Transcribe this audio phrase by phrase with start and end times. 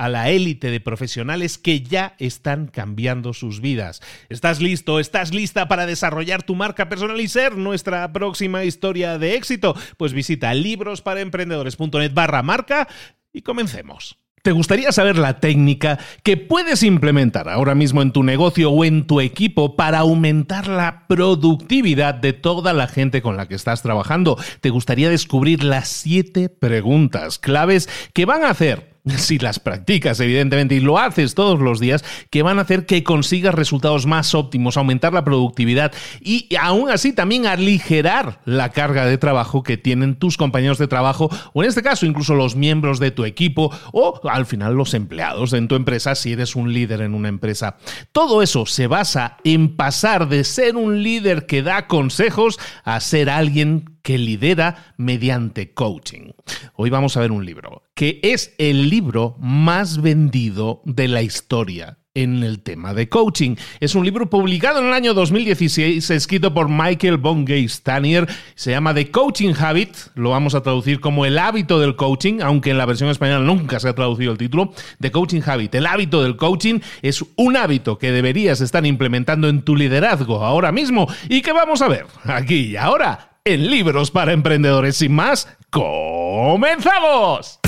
[0.00, 4.00] a la élite de profesionales que ya están cambiando sus vidas.
[4.30, 4.98] ¿Estás listo?
[4.98, 9.76] ¿Estás lista para desarrollar tu marca personal y ser nuestra próxima historia de éxito?
[9.98, 12.88] Pues visita librosparaemprendedores.net barra marca
[13.30, 14.16] y comencemos.
[14.40, 19.06] ¿Te gustaría saber la técnica que puedes implementar ahora mismo en tu negocio o en
[19.06, 24.38] tu equipo para aumentar la productividad de toda la gente con la que estás trabajando?
[24.62, 30.74] ¿Te gustaría descubrir las siete preguntas claves que van a hacer si las practicas, evidentemente,
[30.74, 34.76] y lo haces todos los días, que van a hacer que consigas resultados más óptimos,
[34.76, 40.36] aumentar la productividad y aún así también aligerar la carga de trabajo que tienen tus
[40.36, 44.46] compañeros de trabajo, o en este caso incluso los miembros de tu equipo, o al
[44.46, 47.76] final los empleados en tu empresa si eres un líder en una empresa.
[48.12, 53.30] Todo eso se basa en pasar de ser un líder que da consejos a ser
[53.30, 56.32] alguien que lidera mediante coaching.
[56.74, 61.98] Hoy vamos a ver un libro que es el libro más vendido de la historia
[62.12, 63.54] en el tema de coaching.
[63.78, 68.26] Es un libro publicado en el año 2016, escrito por Michael von Stanier.
[68.56, 69.96] Se llama The Coaching Habit.
[70.16, 73.78] Lo vamos a traducir como el hábito del coaching, aunque en la versión española nunca
[73.78, 74.72] se ha traducido el título.
[75.00, 75.72] The Coaching Habit.
[75.76, 80.72] El hábito del coaching es un hábito que deberías estar implementando en tu liderazgo ahora
[80.72, 84.96] mismo y que vamos a ver aquí y ahora en Libros para Emprendedores.
[84.96, 87.58] Sin más, ¡comenzamos!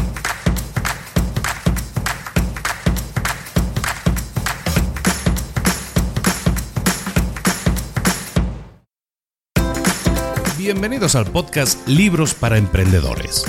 [10.59, 13.44] Bienvenidos al podcast Libros para Emprendedores.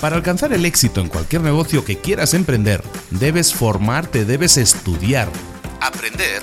[0.00, 5.28] Para alcanzar el éxito en cualquier negocio que quieras emprender, debes formarte, debes estudiar,
[5.80, 6.42] aprender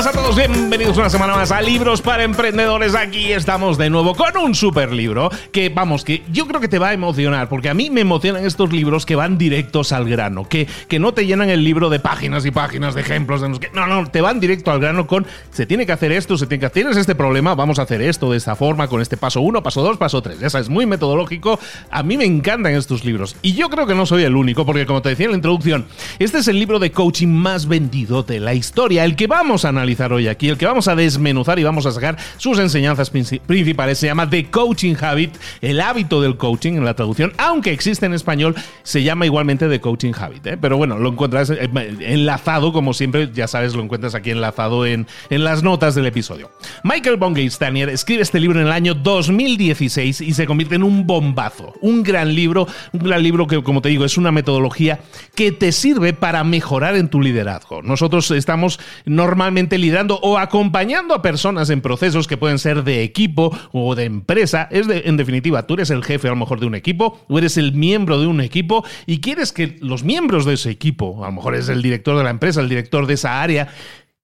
[0.00, 2.94] Hola a todos, bienvenidos una semana más a Libros para Emprendedores.
[2.94, 6.78] Aquí estamos de nuevo con un super libro que, vamos, que yo creo que te
[6.78, 10.48] va a emocionar, porque a mí me emocionan estos libros que van directos al grano,
[10.48, 13.42] que, que no te llenan el libro de páginas y páginas de ejemplos.
[13.42, 16.46] De no, no, te van directo al grano con se tiene que hacer esto, se
[16.46, 19.18] tiene que hacer tienes este problema, vamos a hacer esto de esta forma, con este
[19.18, 20.40] paso 1, paso 2, paso 3.
[20.40, 21.60] Esa es muy metodológico.
[21.90, 23.36] A mí me encantan estos libros.
[23.42, 25.84] Y yo creo que no soy el único, porque como te decía en la introducción,
[26.18, 29.68] este es el libro de coaching más vendido de la historia, el que vamos a
[29.68, 33.10] analizar analizar hoy aquí, el que vamos a desmenuzar y vamos a sacar sus enseñanzas
[33.10, 38.06] principales, se llama The Coaching Habit, el hábito del coaching en la traducción, aunque existe
[38.06, 40.46] en español, se llama igualmente The Coaching Habit.
[40.46, 40.58] ¿eh?
[40.60, 41.68] Pero bueno, lo encuentras eh,
[42.00, 46.50] enlazado, como siempre, ya sabes, lo encuentras aquí enlazado en, en las notas del episodio.
[46.84, 51.06] Michael von Stanier escribe este libro en el año 2016 y se convierte en un
[51.06, 55.00] bombazo, un gran libro, un gran libro que, como te digo, es una metodología
[55.34, 57.82] que te sirve para mejorar en tu liderazgo.
[57.82, 63.56] Nosotros estamos normalmente liderando o acompañando a personas en procesos que pueden ser de equipo
[63.72, 64.68] o de empresa.
[64.70, 67.56] Es en definitiva, tú eres el jefe a lo mejor de un equipo o eres
[67.56, 71.32] el miembro de un equipo y quieres que los miembros de ese equipo, a lo
[71.32, 73.68] mejor es el director de la empresa, el director de esa área,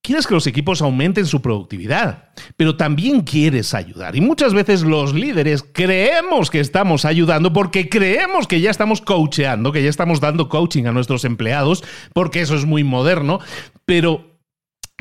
[0.06, 4.14] Quieres que los equipos aumenten su productividad, pero también quieres ayudar.
[4.14, 9.72] Y muchas veces los líderes creemos que estamos ayudando porque creemos que ya estamos coacheando,
[9.72, 11.82] que ya estamos dando coaching a nuestros empleados,
[12.12, 13.40] porque eso es muy moderno,
[13.84, 14.35] pero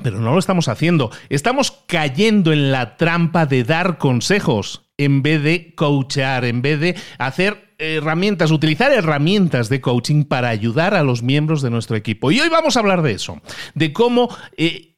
[0.02, 1.12] pero no lo estamos haciendo.
[1.30, 6.96] Estamos cayendo en la trampa de dar consejos en vez de coachear, en vez de
[7.18, 12.32] hacer herramientas, utilizar herramientas de coaching para ayudar a los miembros de nuestro equipo.
[12.32, 13.42] Y hoy vamos a hablar de eso,
[13.74, 14.96] de cómo eh,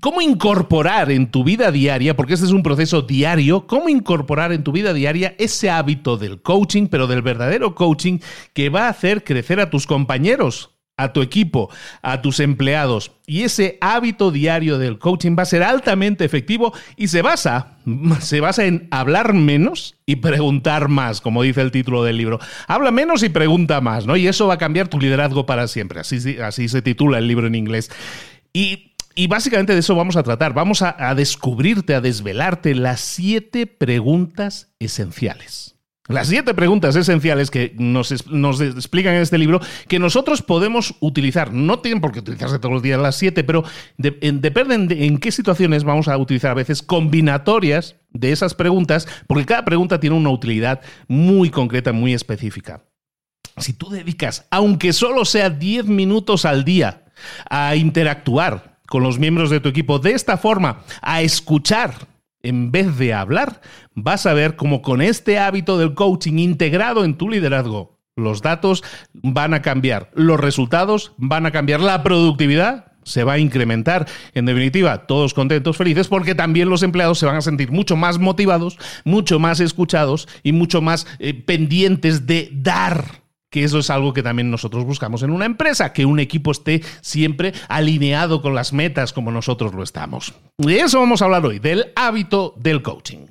[0.00, 4.64] cómo incorporar en tu vida diaria, porque este es un proceso diario, cómo incorporar en
[4.64, 8.18] tu vida diaria ese hábito del coaching, pero del verdadero coaching
[8.52, 11.70] que va a hacer crecer a tus compañeros, a tu equipo,
[12.02, 13.12] a tus empleados.
[13.26, 17.78] Y ese hábito diario del coaching va a ser altamente efectivo y se basa,
[18.20, 22.38] se basa en hablar menos y preguntar más, como dice el título del libro.
[22.68, 24.16] Habla menos y pregunta más, ¿no?
[24.16, 26.00] Y eso va a cambiar tu liderazgo para siempre.
[26.00, 27.90] Así, así se titula el libro en inglés.
[28.52, 30.54] Y y básicamente de eso vamos a tratar.
[30.54, 35.73] Vamos a, descubrirte, a desvelarte las siete preguntas esenciales.
[36.06, 41.54] Las siete preguntas esenciales que nos, explican en este libro que nosotros podemos utilizar.
[41.54, 43.64] No tienen por qué utilizarse todos los días las siete, pero
[43.96, 49.46] dependen de en qué situaciones vamos a utilizar a veces combinatorias de esas preguntas, porque
[49.46, 52.84] cada pregunta tiene una utilidad muy concreta, muy específica.
[53.56, 57.04] Si tú dedicas, aunque solo sea 10 minutos al día,
[57.48, 61.94] a interactuar con los miembros de tu equipo de esta forma, a escuchar
[62.44, 63.60] en vez de hablar,
[63.94, 68.84] vas a ver cómo con este hábito del coaching integrado en tu liderazgo, los datos
[69.12, 74.06] van a cambiar, los resultados van a cambiar, la productividad se va a incrementar.
[74.34, 78.18] En definitiva, todos contentos, felices, porque también los empleados se van a sentir mucho más
[78.18, 83.23] motivados, mucho más escuchados y mucho más eh, pendientes de dar
[83.54, 86.82] que eso es algo que también nosotros buscamos en una empresa, que un equipo esté
[87.02, 90.34] siempre alineado con las metas como nosotros lo estamos.
[90.58, 93.26] De eso vamos a hablar hoy, del hábito del coaching.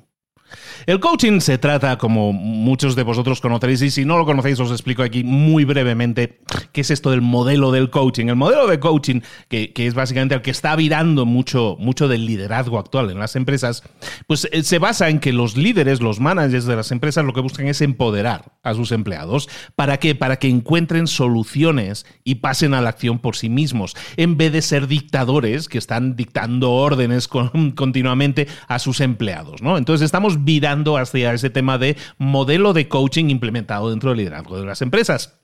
[0.86, 4.70] El coaching se trata, como muchos de vosotros conoceréis, y si no lo conocéis os
[4.70, 6.40] explico aquí muy brevemente
[6.72, 8.26] qué es esto del modelo del coaching.
[8.26, 12.78] El modelo de coaching, que, es básicamente el que está virando mucho, mucho del liderazgo
[12.78, 13.82] actual en las empresas,
[14.26, 17.40] pues eh, se basa en que los líderes, los managers de las empresas, lo que
[17.40, 19.48] buscan es empoderar a sus empleados.
[19.76, 20.14] ¿Para qué?
[20.14, 24.60] Para que encuentren soluciones y pasen a la acción por sí mismos, en vez de
[24.60, 27.26] ser dictadores que están dictando órdenes
[27.74, 29.60] continuamente a sus empleados.
[29.62, 34.66] Entonces estamos virando hacia ese tema de modelo de coaching implementado dentro del liderazgo de
[34.66, 35.43] las empresas.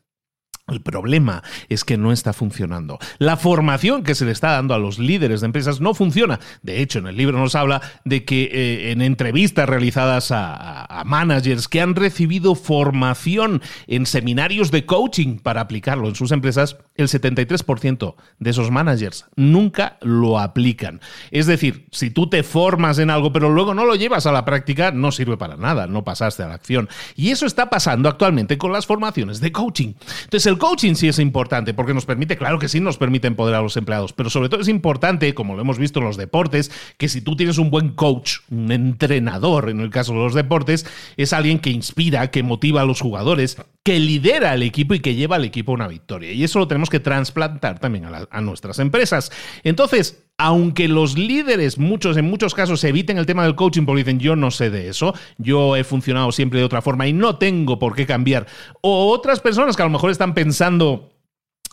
[0.70, 2.98] El problema es que no está funcionando.
[3.18, 6.40] La formación que se le está dando a los líderes de empresas no funciona.
[6.62, 11.66] De hecho, en el libro nos habla de que eh, en entrevistas realizadas a, managers
[11.66, 18.14] que han recibido formación en seminarios de coaching para aplicarlo en sus empresas, el 73%
[18.38, 21.00] de esos managers nunca lo aplican.
[21.30, 24.44] Es decir, si tú te formas en algo pero luego no lo llevas a la
[24.44, 26.88] práctica, no sirve para nada, no pasaste a la acción.
[27.16, 29.94] Y eso está pasando actualmente con las formaciones de coaching.
[30.24, 33.60] Entonces, el coaching sí es importante porque nos permite, claro que sí, nos permite empoderar
[33.60, 36.70] a los empleados, pero sobre todo es importante, como lo hemos visto en los deportes,
[36.98, 40.86] que si tú tienes un buen coach, un entrenador en el caso de los deportes,
[41.16, 45.14] es alguien que inspira, que motiva a los jugadores, que lidera al equipo y que
[45.14, 46.32] lleva al equipo a una victoria.
[46.32, 49.32] Y eso lo tenemos que trasplantar también a, a nuestras empresas.
[49.64, 54.18] Entonces, aunque los líderes, muchos en muchos casos, eviten el tema del coaching porque dicen
[54.18, 57.78] yo no sé de eso, yo he funcionado siempre de otra forma y no tengo
[57.78, 58.46] por qué cambiar.
[58.80, 61.09] O otras personas que a lo mejor están pensando,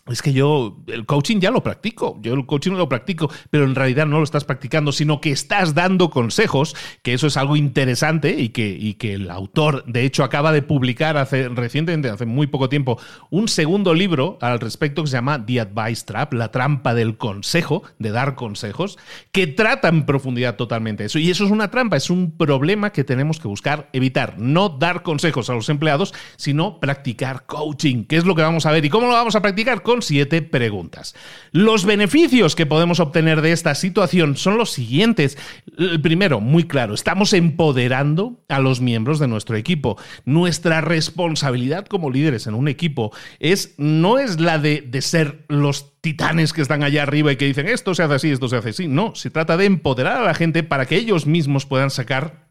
[0.10, 3.76] es que yo el coaching ya lo practico, yo el coaching lo practico, pero en
[3.76, 8.40] realidad no lo estás practicando, sino que estás dando consejos, que eso es algo interesante
[8.40, 12.48] y que, y que el autor, de hecho, acaba de publicar hace, recientemente, hace muy
[12.48, 13.00] poco tiempo,
[13.30, 17.84] un segundo libro al respecto que se llama The Advice Trap, la trampa del consejo,
[18.00, 18.98] de dar consejos,
[19.32, 21.20] que trata en profundidad totalmente eso.
[21.20, 25.04] Y eso es una trampa, es un problema que tenemos que buscar evitar, no dar
[25.04, 28.86] consejos a los empleados, sino practicar coaching, que es lo que vamos a ver.
[28.86, 29.82] ¿Y cómo lo vamos a practicar?
[29.82, 31.16] Con siete preguntas.
[31.52, 35.38] Los beneficios que podemos obtener de esta situación son los siguientes.
[35.78, 39.98] El primero, muy claro, estamos empoderando a los miembros de nuestro equipo.
[40.26, 46.00] Nuestra responsabilidad como líderes en un equipo es, no es la de, de ser los
[46.02, 48.70] titanes que están allá arriba y que dicen esto se hace así, esto se hace
[48.70, 48.88] así.
[48.88, 52.48] No, se trata de empoderar a la gente para que ellos mismos puedan sacar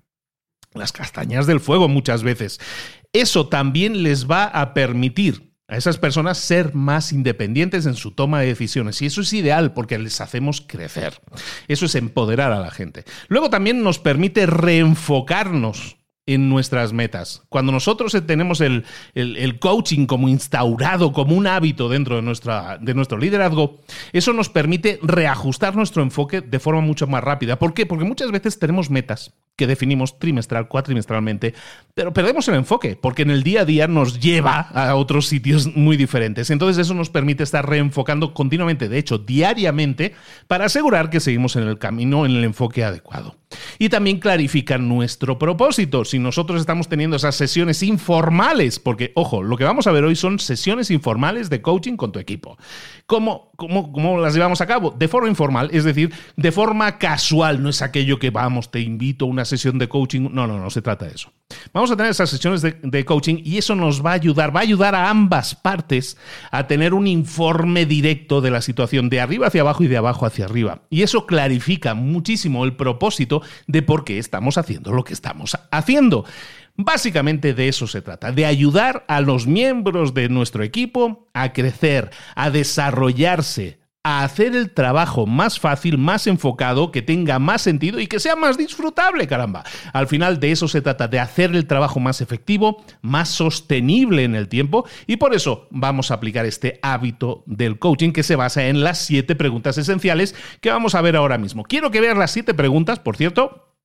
[0.75, 2.61] las castañas del fuego muchas veces.
[3.12, 8.40] Eso también les va a permitir a esas personas ser más independientes en su toma
[8.40, 9.02] de decisiones.
[9.02, 11.20] Y eso es ideal porque les hacemos crecer.
[11.66, 13.04] Eso es empoderar a la gente.
[13.28, 15.96] Luego también nos permite reenfocarnos
[16.26, 17.42] en nuestras metas.
[17.49, 18.85] Cuando nosotros tenemos el,
[19.61, 23.80] coaching como instaurado, como un hábito dentro de, nuestra, de nuestro liderazgo,
[24.12, 27.59] eso nos permite reajustar nuestro enfoque de forma mucho más rápida.
[27.59, 27.87] ¿Por qué?
[27.87, 31.54] Porque muchas veces tenemos metas que definimos trimestral, cuatrimestralmente,
[31.95, 35.75] pero perdemos el enfoque, porque en el día a día nos lleva a otros sitios
[35.75, 36.50] muy diferentes.
[36.50, 40.14] Entonces eso nos permite estar reenfocando continuamente, de hecho, diariamente,
[40.47, 43.37] para asegurar que seguimos en el camino, en el enfoque adecuado.
[43.78, 46.04] Y también clarifica nuestro propósito.
[46.04, 50.16] Si nosotros estamos teniendo esas sesiones informales, porque, ojo, lo que vamos a ver hoy
[50.16, 52.56] son sesiones informales de coaching con tu equipo.
[53.06, 54.90] ¿Cómo, cómo, cómo las llevamos a cabo?
[54.90, 57.62] De forma informal, es decir, de forma casual.
[57.62, 60.28] No es aquello que vamos, te invito a una sesión de coaching.
[60.32, 61.32] No, no, no se trata de eso.
[61.73, 64.62] Vamos a tener esas sesiones de, coaching y eso nos va a ayudar, va a
[64.62, 66.17] ayudar a ambas partes
[66.50, 70.26] a tener un informe directo de la situación de arriba hacia abajo y de abajo
[70.26, 70.83] hacia arriba.
[70.91, 76.25] Y eso clarifica muchísimo el propósito de por qué estamos haciendo lo que estamos haciendo.
[76.76, 82.11] Básicamente de eso se trata, de ayudar a los miembros de nuestro equipo a crecer,
[82.35, 88.06] a desarrollarse, a hacer el trabajo más fácil, más enfocado, que tenga más sentido y
[88.06, 89.64] que sea más disfrutable, caramba.
[89.92, 94.36] Al final de eso se trata, de hacer el trabajo más efectivo, más sostenible en
[94.36, 98.68] el tiempo y por eso vamos a aplicar este hábito del coaching que se basa
[98.68, 101.64] en las siete preguntas esenciales que vamos a ver ahora mismo.
[101.64, 103.75] Quiero que veas las siete preguntas, por cierto,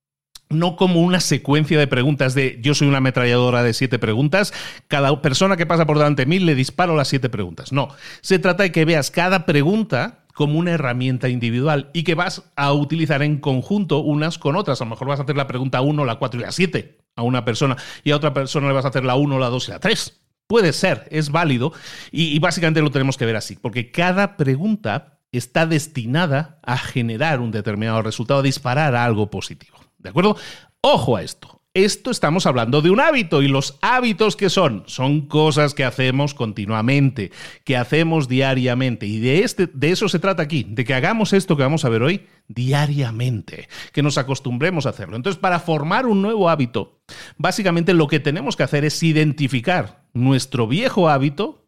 [0.52, 4.52] no como una secuencia de preguntas de yo soy una ametralladora de siete preguntas,
[4.88, 7.72] cada persona que pasa por delante de mí le disparo las siete preguntas.
[7.72, 7.88] No,
[8.20, 12.72] se trata de que veas cada pregunta como una herramienta individual y que vas a
[12.72, 14.80] utilizar en conjunto unas con otras.
[14.80, 17.22] A lo mejor vas a hacer la pregunta 1, la 4 y la 7 a
[17.22, 19.70] una persona y a otra persona le vas a hacer la 1, la 2 y
[19.72, 20.20] la 3.
[20.46, 21.72] Puede ser, es válido
[22.10, 27.40] y, y básicamente lo tenemos que ver así, porque cada pregunta está destinada a generar
[27.40, 29.81] un determinado resultado, a disparar algo positivo.
[30.02, 30.36] ¿De acuerdo?
[30.80, 31.60] Ojo a esto.
[31.74, 36.34] Esto estamos hablando de un hábito y los hábitos que son son cosas que hacemos
[36.34, 37.32] continuamente,
[37.64, 41.56] que hacemos diariamente y de este de eso se trata aquí, de que hagamos esto
[41.56, 45.16] que vamos a ver hoy diariamente, que nos acostumbremos a hacerlo.
[45.16, 47.00] Entonces, para formar un nuevo hábito,
[47.38, 51.62] básicamente lo que tenemos que hacer es identificar nuestro viejo hábito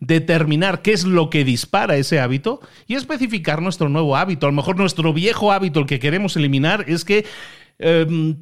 [0.00, 4.46] determinar qué es lo que dispara ese hábito y especificar nuestro nuevo hábito.
[4.46, 7.24] A lo mejor nuestro viejo hábito, el que queremos eliminar, es que
[7.78, 8.34] Em,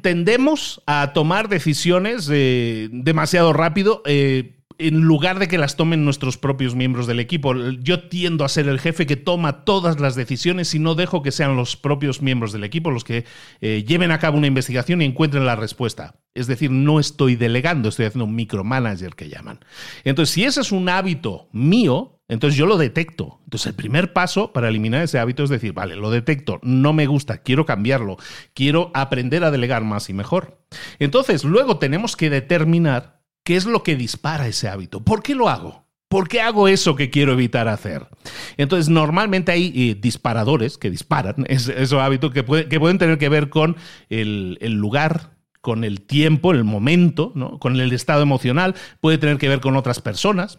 [0.00, 4.02] tendemos a tomar decisiones eh, demasiado rápido.
[4.06, 7.54] Eh, en lugar de que las tomen nuestros propios miembros del equipo.
[7.54, 11.32] Yo tiendo a ser el jefe que toma todas las decisiones y no dejo que
[11.32, 13.24] sean los propios miembros del equipo los que
[13.60, 16.16] eh, lleven a cabo una investigación y encuentren la respuesta.
[16.34, 19.60] Es decir, no estoy delegando, estoy haciendo un micromanager que llaman.
[20.04, 23.40] Entonces, si ese es un hábito mío, entonces yo lo detecto.
[23.44, 27.06] Entonces el primer paso para eliminar ese hábito es decir, vale, lo detecto, no me
[27.06, 28.16] gusta, quiero cambiarlo,
[28.52, 30.60] quiero aprender a delegar más y mejor.
[30.98, 33.15] Entonces luego tenemos que determinar
[33.46, 35.04] qué es lo que dispara ese hábito.
[35.04, 35.86] ¿Por qué lo hago?
[36.08, 38.08] ¿Por qué hago eso que quiero evitar hacer?
[38.56, 43.76] Entonces, normalmente hay eh, disparadores que disparan esos hábitos que, pueden tener que ver con
[44.08, 49.60] el, lugar, con el tiempo, el momento, con el estado emocional, puede tener que ver
[49.60, 50.58] con otras personas,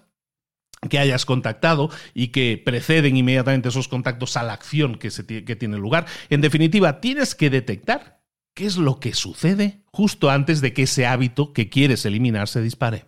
[0.90, 6.06] que hayas contactado y que preceden inmediatamente esos contactos a la acción que tiene lugar.
[6.30, 8.17] En definitiva, tienes que detectar
[8.58, 12.60] qué es lo que sucede justo antes de que ese hábito que quieres eliminar se
[12.60, 13.06] dispare.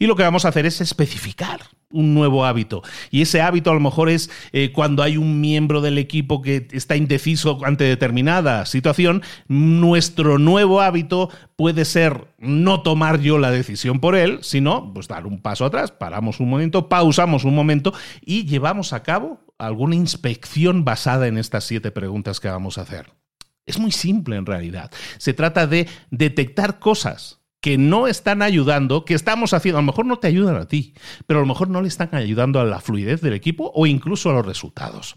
[0.00, 1.60] Y lo que vamos a hacer es especificar
[1.92, 2.82] un nuevo hábito.
[3.12, 6.66] Y ese hábito a lo mejor es eh, cuando hay un miembro del equipo que
[6.72, 14.00] está indeciso ante determinada situación, nuestro nuevo hábito puede ser no tomar yo la decisión
[14.00, 17.94] por él, sino pues dar un paso atrás, paramos un momento, pausamos un momento
[18.24, 23.20] y llevamos a cabo alguna inspección basada en estas siete preguntas que vamos a hacer.
[23.66, 24.90] Es muy simple en realidad.
[25.18, 30.06] Se trata de detectar cosas que no están ayudando, que estamos haciendo, a lo mejor
[30.06, 30.94] no te ayudan a ti,
[31.26, 34.30] pero a lo mejor no le están ayudando a la fluidez del equipo o incluso
[34.30, 35.14] a los resultados.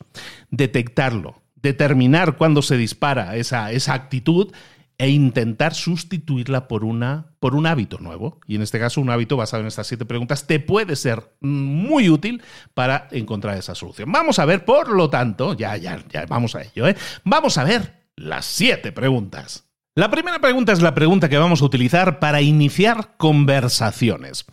[0.51, 4.51] Detectarlo, determinar cuándo se dispara esa, esa actitud
[4.97, 8.39] e intentar sustituirla por, una, por un hábito nuevo.
[8.45, 12.09] Y en este caso, un hábito basado en estas siete preguntas te puede ser muy
[12.09, 14.11] útil para encontrar esa solución.
[14.11, 16.95] Vamos a ver, por lo tanto, ya, ya, ya, vamos a ello, ¿eh?
[17.23, 19.69] Vamos a ver las siete preguntas.
[19.95, 24.45] La primera pregunta es la pregunta que vamos a utilizar para iniciar conversaciones.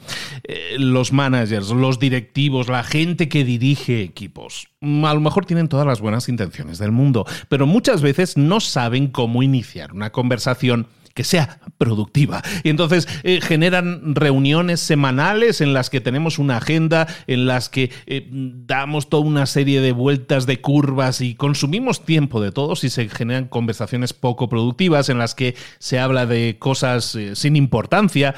[0.45, 5.69] Eh, los managers, los directivos, la gente que dirige equipos, mm, a lo mejor tienen
[5.69, 10.89] todas las buenas intenciones del mundo, pero muchas veces no saben cómo iniciar una conversación
[11.15, 12.43] que sea productiva.
[12.63, 17.91] Y entonces eh, generan reuniones semanales en las que tenemos una agenda, en las que
[18.07, 22.91] eh, damos toda una serie de vueltas de curvas y consumimos tiempo de todos y
[22.91, 28.35] se generan conversaciones poco productivas en las que se habla de cosas eh, sin importancia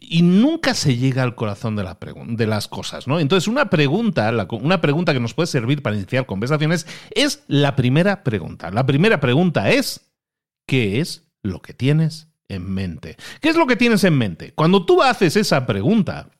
[0.00, 3.06] y nunca se llega al corazón de, la de las cosas.
[3.06, 3.20] ¿no?
[3.20, 8.22] Entonces una pregunta, una pregunta que nos puede servir para iniciar conversaciones es la primera
[8.22, 8.70] pregunta.
[8.70, 10.12] La primera pregunta es,
[10.66, 13.16] ¿qué es lo que tienes en mente.
[13.40, 14.52] ¿Qué es lo que tienes en mente?
[14.54, 16.30] Cuando tú haces esa pregunta,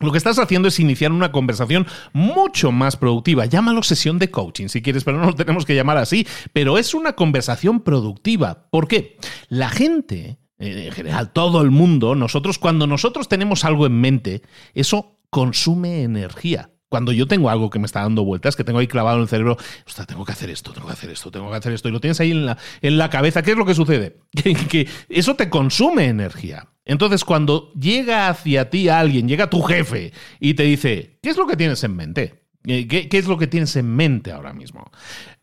[0.00, 3.46] lo que estás haciendo es iniciar una conversación mucho más productiva.
[3.46, 6.26] Llámalo sesión de coaching si quieres, pero no lo tenemos que llamar así.
[6.52, 8.68] Pero es una conversación productiva.
[8.70, 9.16] ¿Por qué?
[9.48, 14.42] La gente, eh, en general, todo el mundo, nosotros, cuando nosotros tenemos algo en mente,
[14.74, 18.86] eso consume energía cuando yo tengo algo que me está dando vueltas, que tengo ahí
[18.86, 19.56] clavado en el cerebro,
[19.86, 22.00] ostras, tengo que hacer esto, tengo que hacer esto, tengo que hacer esto, y lo
[22.00, 24.18] tienes ahí en la, en la cabeza, ¿qué es lo que sucede?
[24.68, 26.68] que, eso te consume energía.
[26.84, 31.46] Entonces, cuando llega hacia ti alguien, llega tu jefe y te dice, ¿qué es lo
[31.46, 32.42] que tienes en mente?
[32.62, 34.90] ¿Qué, ¿Qué, es lo que tienes en mente ahora mismo?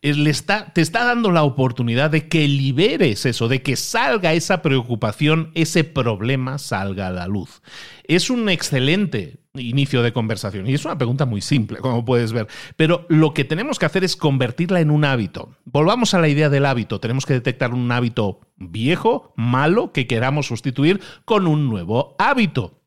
[0.00, 4.62] Le está, te está dando la oportunidad de que liberes eso, de que salga esa
[4.62, 7.60] preocupación, ese problema salga a la luz.
[8.04, 10.68] Es un excelente inicio de conversación.
[10.68, 12.46] Y es una pregunta muy simple, como puedes ver.
[12.76, 15.50] Pero lo que tenemos que hacer es convertirla en un hábito.
[15.64, 17.00] Volvamos a la idea del hábito.
[17.00, 22.79] Tenemos que detectar un hábito viejo, malo, que queramos sustituir con un nuevo hábito.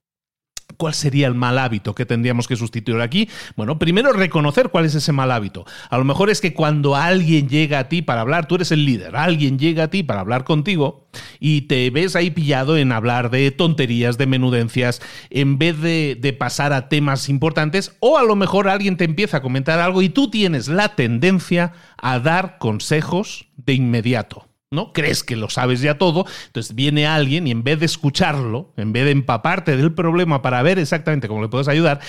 [0.83, 3.29] ¿Cuál sería el mal hábito que tendríamos que sustituir aquí?
[3.55, 5.63] Bueno, primero reconocer cuál es ese mal hábito.
[5.89, 8.83] A lo mejor es que cuando alguien llega a ti para hablar, tú eres el
[8.83, 11.07] líder, alguien llega a ti para hablar contigo
[11.39, 16.33] y te ves ahí pillado en hablar de tonterías, de menudencias, en vez de, de
[16.33, 20.09] pasar a temas importantes, o a lo mejor alguien te empieza a comentar algo y
[20.09, 24.49] tú tienes la tendencia a dar consejos de inmediato.
[24.73, 24.91] ¿No?
[24.93, 28.93] Crees que lo sabes ya todo, entonces viene alguien y en vez de escucharlo, en
[28.93, 32.01] vez de empaparte del problema para ver exactamente cómo le puedes ayudar,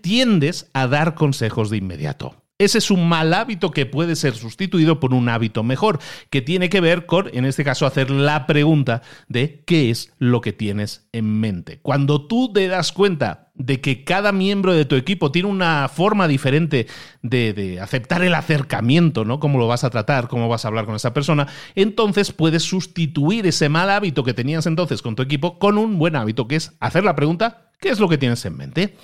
[0.00, 2.43] tiendes a dar consejos de inmediato.
[2.56, 5.98] Ese es un mal hábito que puede ser sustituido por un hábito mejor,
[6.30, 10.40] que tiene que ver con, en este caso, hacer la pregunta de qué es lo
[10.40, 11.80] que tienes en mente.
[11.82, 16.28] Cuando tú te das cuenta de que cada miembro de tu equipo tiene una forma
[16.28, 16.86] diferente
[17.22, 19.40] de, aceptar el acercamiento, ¿no?
[19.40, 23.48] Cómo lo vas a tratar, cómo vas a hablar con esa persona, entonces puedes sustituir
[23.48, 26.72] ese mal hábito que tenías entonces con tu equipo con un buen hábito, que es
[26.78, 28.94] hacer la pregunta, ¿qué es lo que tienes en mente?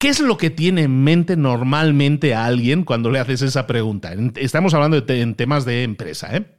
[0.00, 4.14] ¿Qué es lo que tiene en mente normalmente a alguien cuando le haces esa pregunta?
[4.36, 6.56] Estamos hablando en temas de empresa, ¿eh?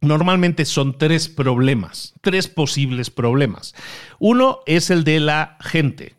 [0.00, 3.72] Normalmente son tres problemas, tres posibles problemas.
[4.18, 6.16] Uno es el de la gente,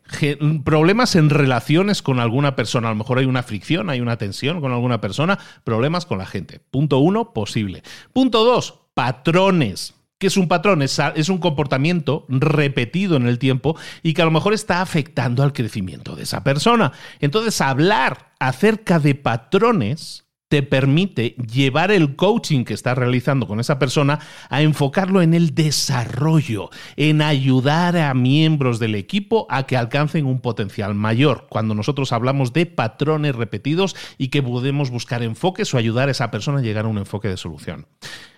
[0.64, 2.88] problemas en relaciones con alguna persona.
[2.88, 6.26] A lo mejor hay una fricción, hay una tensión con alguna persona, problemas con la
[6.26, 6.60] gente.
[6.70, 7.82] Punto uno, posible.
[8.14, 9.97] Punto dos, patrones.
[10.18, 10.82] ¿Qué es un patrón?
[10.82, 15.44] Es, es, un comportamiento repetido en el tiempo y que a lo mejor está afectando
[15.44, 16.92] al crecimiento de esa persona.
[17.20, 23.78] Entonces, hablar acerca de patrones te permite llevar el coaching que estás realizando con esa
[23.78, 30.26] persona a enfocarlo en el desarrollo, en ayudar a miembros del equipo a que alcancen
[30.26, 31.46] un potencial mayor.
[31.50, 36.30] Cuando nosotros hablamos de patrones repetidos y que podemos buscar enfoques o ayudar a esa
[36.30, 37.86] persona a llegar a un enfoque de solución.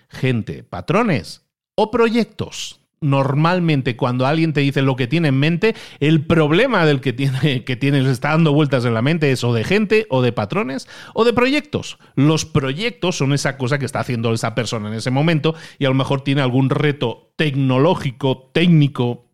[0.09, 2.81] Gente, patrones o proyectos.
[3.03, 7.63] Normalmente cuando alguien te dice lo que tiene en mente, el problema del que tiene,
[7.65, 10.87] que tiene, está dando vueltas en la mente es o de gente, o de patrones,
[11.15, 11.97] o de proyectos.
[12.15, 15.89] Los proyectos son esa cosa que está haciendo esa persona en ese momento y a
[15.89, 19.25] lo mejor tiene algún reto tecnológico, técnico,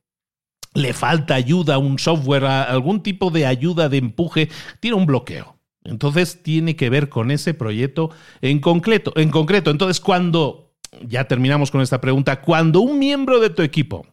[0.73, 5.57] le falta ayuda, un software, algún tipo de ayuda de empuje, tiene un bloqueo.
[5.83, 9.11] Entonces tiene que ver con ese proyecto en concreto.
[9.15, 9.71] En concreto.
[9.71, 10.66] Entonces, cuando
[11.05, 14.05] ya terminamos con esta pregunta, cuando un miembro de tu equipo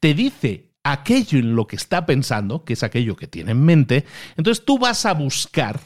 [0.00, 4.04] te dice aquello en lo que está pensando, que es aquello que tiene en mente,
[4.36, 5.80] entonces tú vas a buscar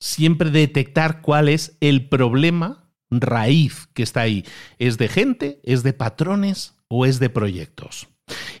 [0.00, 4.44] siempre detectar cuál es el problema raíz que está ahí.
[4.78, 8.08] ¿Es de gente, es de patrones o es de proyectos?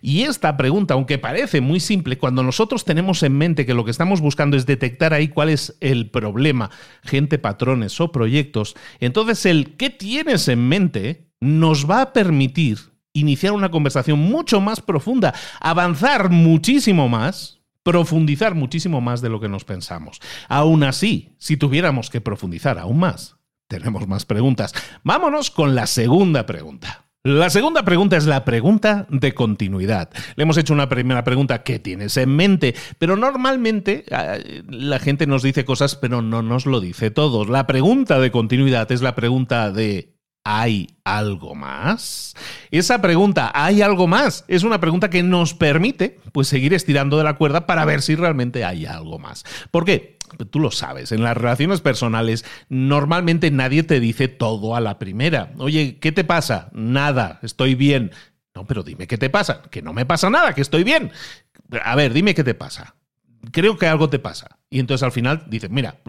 [0.00, 3.90] Y esta pregunta, aunque parece muy simple, cuando nosotros tenemos en mente que lo que
[3.90, 6.70] estamos buscando es detectar ahí cuál es el problema,
[7.02, 11.30] gente, patrones o proyectos, entonces el ¿qué tienes en mente?
[11.40, 12.78] nos va a permitir
[13.12, 19.48] iniciar una conversación mucho más profunda, avanzar muchísimo más, profundizar muchísimo más de lo que
[19.48, 20.20] nos pensamos.
[20.48, 23.36] Aún así, si tuviéramos que profundizar aún más,
[23.68, 24.74] tenemos más preguntas.
[25.02, 27.09] Vámonos con la segunda pregunta.
[27.22, 30.08] La segunda pregunta es la pregunta de continuidad.
[30.36, 32.74] Le hemos hecho una primera pregunta, ¿qué tienes en mente?
[32.98, 37.44] Pero normalmente ah, la gente nos dice cosas, pero no nos lo dice todo.
[37.44, 42.34] La pregunta de continuidad es la pregunta de ¿Hay algo más?
[42.70, 44.46] Esa pregunta, ¿hay algo más?
[44.48, 48.14] Es una pregunta que nos permite pues, seguir estirando de la cuerda para ver si
[48.14, 49.44] realmente hay algo más.
[49.70, 50.16] ¿Por qué?
[50.50, 55.52] Tú lo sabes, en las relaciones personales normalmente nadie te dice todo a la primera.
[55.58, 56.70] Oye, ¿qué te pasa?
[56.72, 58.12] Nada, estoy bien.
[58.54, 59.62] No, pero dime qué te pasa.
[59.70, 61.12] Que no me pasa nada, que estoy bien.
[61.84, 62.94] A ver, dime qué te pasa
[63.52, 64.58] creo que algo te pasa.
[64.68, 66.00] Y entonces al final dices, mira,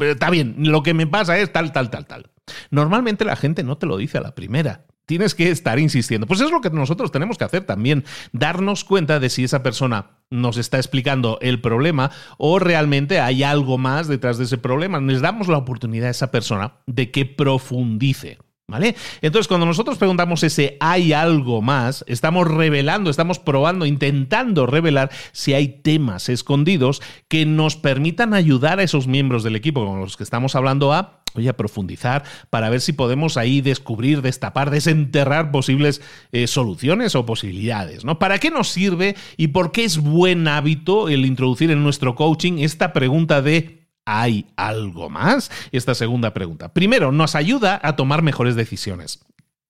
[0.00, 2.30] está bien, lo que me pasa es tal, tal, tal, tal.
[2.70, 4.86] Normalmente la gente no te lo dice a la primera.
[5.12, 6.26] Tienes que estar insistiendo.
[6.26, 10.12] Pues es lo que nosotros tenemos que hacer también, darnos cuenta de si esa persona
[10.30, 15.02] nos está explicando el problema o realmente hay algo más detrás de ese problema.
[15.02, 18.38] Les damos la oportunidad a esa persona de que profundice.
[18.72, 18.96] ¿Vale?
[19.20, 25.52] Entonces, cuando nosotros preguntamos ese hay algo más, estamos revelando, estamos probando, intentando revelar si
[25.52, 30.24] hay temas escondidos que nos permitan ayudar a esos miembros del equipo con los que
[30.24, 36.46] estamos hablando a a profundizar para ver si podemos ahí descubrir, destapar, desenterrar posibles eh,
[36.46, 38.04] soluciones o posibilidades.
[38.04, 38.18] ¿no?
[38.18, 42.58] ¿Para qué nos sirve y por qué es buen hábito el introducir en nuestro coaching
[42.58, 45.50] esta pregunta de ¿Hay algo más?
[45.70, 46.72] Esta segunda pregunta.
[46.72, 49.24] Primero, nos ayuda a tomar mejores decisiones.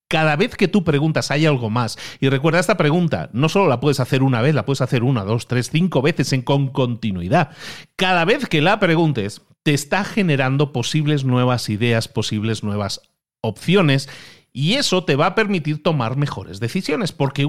[0.09, 1.99] Cada vez que tú preguntas, ¿hay algo más?
[2.21, 5.25] Y recuerda, esta pregunta no solo la puedes hacer una vez, la puedes hacer una,
[5.25, 7.51] dos, tres, cinco veces en, con continuidad.
[7.97, 13.01] Cada vez que la preguntes, te está generando posibles nuevas ideas, posibles nuevas
[13.40, 14.09] opciones
[14.53, 17.49] y eso te va a permitir tomar mejores decisiones, porque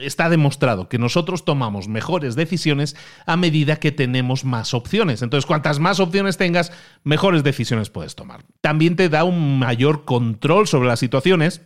[0.00, 5.20] está demostrado que nosotros tomamos mejores decisiones a medida que tenemos más opciones.
[5.20, 6.72] Entonces, cuantas más opciones tengas,
[7.04, 8.44] mejores decisiones puedes tomar.
[8.62, 11.62] También te da un mayor control sobre las situaciones.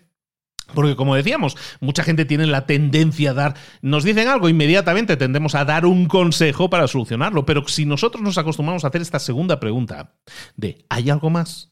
[0.72, 5.54] Porque como decíamos, mucha gente tiene la tendencia a dar, nos dicen algo, inmediatamente tendemos
[5.54, 9.60] a dar un consejo para solucionarlo, pero si nosotros nos acostumbramos a hacer esta segunda
[9.60, 10.14] pregunta
[10.56, 11.70] de ¿hay algo más?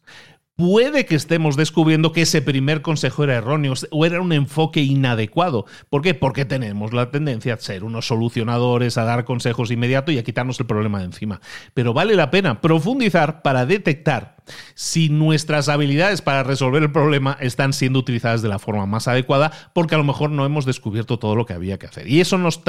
[0.57, 5.67] Puede que estemos descubriendo que ese primer consejo era erróneo o era un enfoque inadecuado.
[5.89, 6.15] ¿Por qué?
[6.15, 10.61] Porque tenemos la tendencia a ser unos solucionadores, a dar consejos inmediatos y a quitarnos
[10.61, 11.41] el problema de encima.
[11.75, 14.37] Pero vale la pena profundizar para detectar
[14.75, 19.53] si nuestras habilidades para resolver el problema están siendo utilizadas de la forma más adecuada,
[19.73, 22.09] porque a lo mejor no hemos descubierto todo lo que había que hacer.
[22.09, 22.63] Y eso nos,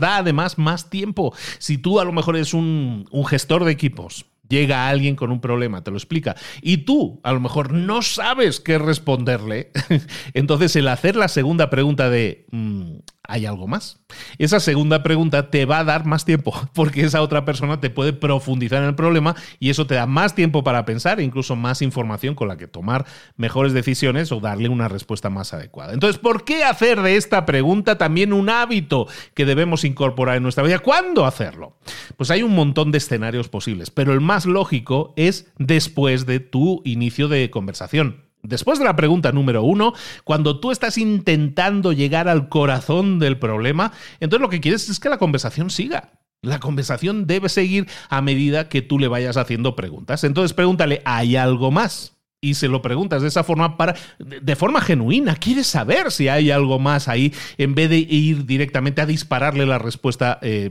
[0.00, 1.34] da además más tiempo.
[1.58, 5.82] Si tú a lo mejor eres un gestor de equipos, llega alguien con un problema,
[5.82, 9.70] te lo explica, y tú a lo mejor no sabes qué responderle,
[10.34, 14.00] entonces el hacer la segunda pregunta de, mm, ¿hay algo más?
[14.38, 18.12] Esa segunda pregunta te va a dar más tiempo, porque esa otra persona te puede
[18.12, 21.82] profundizar en el problema y eso te da más tiempo para pensar e incluso más
[21.82, 23.06] información con la que tomar
[23.36, 25.92] mejores decisiones o darle una respuesta más adecuada.
[25.92, 30.64] Entonces, ¿por qué hacer de esta pregunta también un hábito que debemos incorporar en nuestra
[30.64, 30.78] vida?
[30.80, 31.76] ¿Cuándo hacerlo?
[32.16, 36.82] Pues hay un montón de escenarios posibles, pero el más lógico es después de tu
[36.84, 38.29] inicio de conversación.
[38.42, 39.92] Después de la pregunta número uno,
[40.24, 45.08] cuando tú estás intentando llegar al corazón del problema, entonces lo que quieres es que
[45.08, 46.12] la conversación siga.
[46.42, 50.24] La conversación debe seguir a medida que tú le vayas haciendo preguntas.
[50.24, 52.16] Entonces pregúntale, ¿hay algo más?
[52.40, 56.50] y se lo preguntas de esa forma para de forma genuina, quieres saber si hay
[56.50, 60.70] algo más ahí en vez de ir directamente a dispararle la respuesta eh,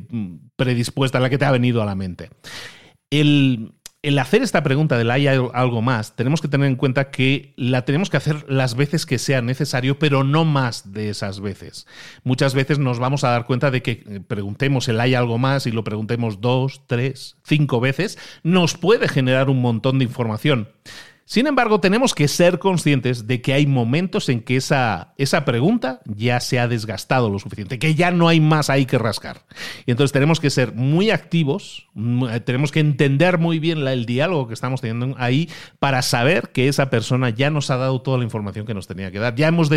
[0.56, 2.30] predispuesta a la que te ha venido a la mente.
[3.12, 7.54] El, el hacer esta pregunta del hay algo más, tenemos que tener en cuenta que
[7.58, 11.86] la tenemos que hacer las veces que sea necesario, pero no más de esas veces.
[12.24, 15.68] Muchas veces nos vamos a dar cuenta de que eh, preguntemos el hay algo más
[15.68, 20.70] y lo preguntemos dos, tres, cinco veces, nos puede generar un montón de información.
[21.30, 26.02] Sin embargo, tenemos que ser conscientes de que hay momentos en que esa, esa pregunta
[26.06, 29.46] ya se ha desgastado lo suficiente, que ya no hay más ahí que rascar.
[29.86, 31.88] Y entonces tenemos que ser muy activos,
[32.32, 36.68] eh, tenemos que entender muy bien el diálogo que estamos teniendo ahí para saber que
[36.68, 39.36] esa persona ya nos ha dado toda la información que nos tenía que dar.
[39.36, 39.70] Ya hemos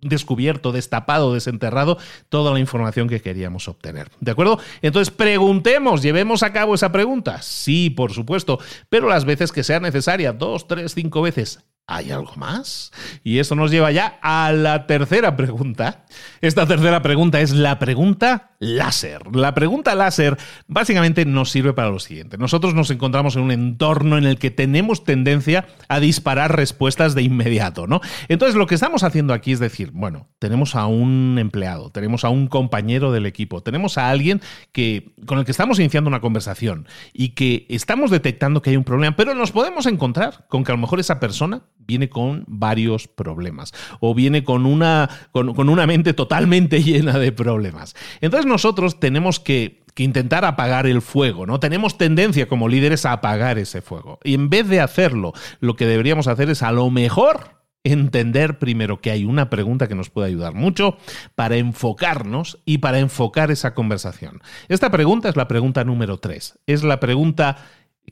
[0.00, 4.10] descubierto, destapado, desenterrado toda la información que queríamos obtener.
[4.18, 4.58] ¿De acuerdo?
[4.82, 7.40] Entonces preguntemos, llevemos a cabo esa pregunta.
[7.40, 8.58] Sí, por supuesto,
[8.88, 11.60] pero las veces que sea necesaria, dos, tres, cinco veces.
[11.86, 12.92] ¿Hay algo más?
[13.24, 16.04] Y eso nos lleva ya a la tercera pregunta.
[16.42, 19.34] Esta tercera pregunta es la pregunta láser.
[19.34, 22.38] La pregunta láser básicamente nos sirve para lo siguiente.
[22.38, 27.22] Nosotros nos encontramos en un entorno en el que tenemos tendencia a disparar respuestas de
[27.22, 28.00] inmediato, ¿no?
[28.28, 32.30] Entonces lo que estamos haciendo aquí es decir, bueno, tenemos a un empleado, tenemos a
[32.30, 34.40] un compañero del equipo, tenemos a alguien
[34.72, 38.84] que con el que estamos iniciando una conversación y que estamos detectando que hay un
[38.84, 43.08] problema, pero nos podemos encontrar con que a lo mejor esa persona viene con varios
[43.08, 47.96] problemas o viene con una, con, una mente totalmente llena de problemas.
[48.20, 51.58] Entonces nosotros tenemos que, intentar apagar el fuego, ¿no?
[51.58, 54.20] Tenemos tendencia como líderes a apagar ese fuego.
[54.22, 59.00] Y en vez de hacerlo, lo que deberíamos hacer es a lo mejor entender primero
[59.00, 60.98] que hay una pregunta que nos puede ayudar mucho
[61.34, 64.40] para enfocarnos y para enfocar esa conversación.
[64.68, 66.60] Esta pregunta es la pregunta número 3.
[66.68, 67.56] Es la pregunta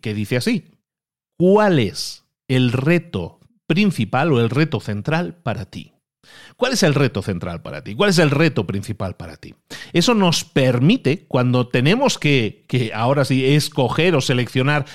[0.02, 0.64] que dice así.
[1.36, 3.35] ¿Cuál es el reto
[3.66, 5.92] principal o el reto central para ti?
[6.56, 7.94] ¿Cuál es el reto central para ti?
[7.94, 9.54] ¿Cuál es el reto principal para ti?
[9.92, 14.86] Eso nos permite, cuando tenemos que, que ahora sí, escoger o seleccionar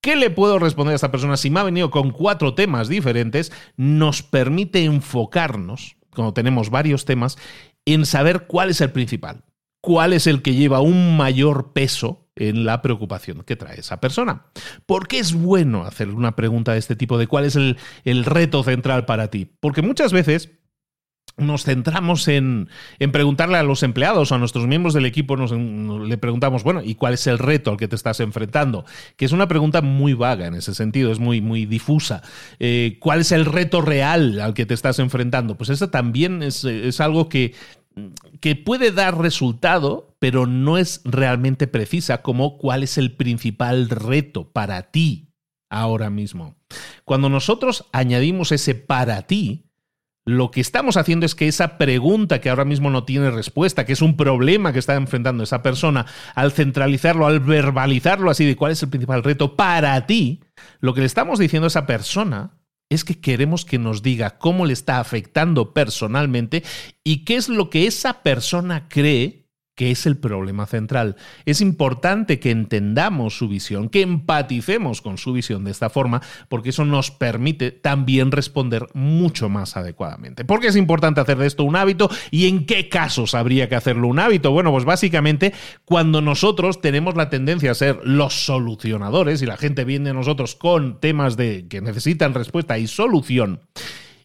[0.00, 3.52] qué le puedo responder a esta persona si me ha venido con cuatro temas diferentes,
[3.76, 7.38] nos permite enfocarnos, cuando tenemos varios temas,
[7.84, 9.44] en saber cuál es el principal,
[9.80, 14.44] cuál es el que lleva un mayor peso en la preocupación que trae esa persona.
[14.84, 17.76] ¿Por qué es bueno hacer una pregunta de este tipo de cuál es el,
[18.24, 19.50] reto central para ti?
[19.60, 20.50] Porque muchas veces
[21.38, 22.68] nos centramos en,
[23.12, 26.94] preguntarle a los empleados o a nuestros miembros del equipo, nos, le preguntamos, bueno, ¿y
[26.94, 28.84] cuál es el reto al que te estás enfrentando?
[29.16, 32.22] Que es una pregunta muy vaga en ese sentido, es muy, muy difusa.
[32.58, 35.56] Eh, ¿Cuál es el reto real al que te estás enfrentando?
[35.56, 37.54] Pues eso también es, es algo que
[38.40, 44.52] que puede dar resultado, pero no es realmente precisa como cuál es el principal reto
[44.52, 45.32] para ti
[45.70, 46.56] ahora mismo.
[47.04, 49.66] Cuando nosotros añadimos ese para ti,
[50.24, 53.92] lo que estamos haciendo es que esa pregunta que ahora mismo no tiene respuesta, que
[53.92, 58.72] es un problema que está enfrentando esa persona, al centralizarlo, al verbalizarlo así de cuál
[58.72, 60.40] es el principal reto para ti,
[60.80, 64.66] lo que le estamos diciendo a esa persona es que queremos que nos diga cómo
[64.66, 66.62] le está afectando personalmente
[67.02, 69.45] y qué es lo que esa persona cree
[69.76, 71.16] que es el problema central.
[71.44, 76.70] Es importante que entendamos su visión, que empaticemos con su visión de esta forma, porque
[76.70, 80.44] eso nos permite también responder mucho más adecuadamente.
[80.44, 83.76] ¿Por qué es importante hacer de esto un hábito y en qué casos habría que
[83.76, 84.50] hacerlo un hábito?
[84.50, 85.52] Bueno, pues básicamente
[85.84, 90.56] cuando nosotros tenemos la tendencia a ser los solucionadores y la gente viene a nosotros
[90.56, 93.60] con temas de que necesitan respuesta y solución,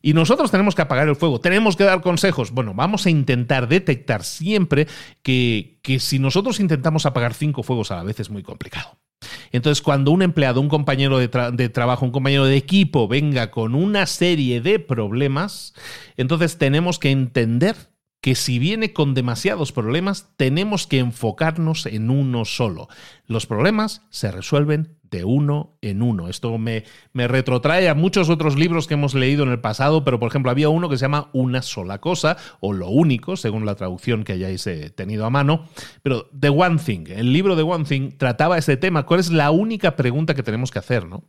[0.02, 2.52] y nosotros tenemos que apagar el fuego, tenemos que dar consejos.
[2.52, 4.88] Bueno, vamos a intentar detectar siempre
[5.22, 8.98] que, que si nosotros intentamos apagar cinco fuegos a la vez es muy complicado.
[9.52, 13.76] Entonces, cuando un empleado, un compañero de, de, trabajo, un compañero de equipo venga con
[13.76, 15.74] una serie de problemas,
[16.18, 17.76] entonces tenemos que entender
[18.22, 22.88] que si viene con demasiados problemas, tenemos que enfocarnos en uno solo.
[23.26, 26.30] Los problemas se resuelven de uno en uno.
[26.30, 30.19] Esto me, me, retrotrae a muchos otros libros que hemos leído en el pasado, pero
[30.19, 33.76] por ejemplo había uno que se llama Una sola cosa, o Lo único, según la
[33.76, 35.67] traducción que hayáis eh, tenido a mano.
[36.02, 39.06] Pero The One Thing, el libro de One Thing trataba este tema.
[39.06, 41.06] ¿Cuál es la única pregunta que tenemos que hacer?
[41.06, 41.26] ¿no?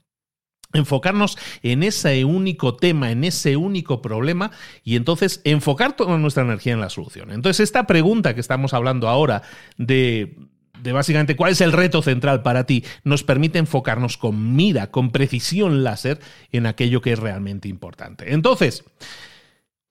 [0.74, 6.72] enfocarnos en ese único tema, en ese único problema y entonces enfocar toda nuestra energía
[6.72, 7.30] en la solución.
[7.30, 9.42] Entonces, esta pregunta que estamos hablando ahora
[9.76, 10.34] de
[10.82, 15.10] de básicamente cuál es el reto central para ti, nos permite enfocarnos con mira, con
[15.10, 18.32] precisión láser en aquello que es realmente importante.
[18.32, 18.84] Entonces,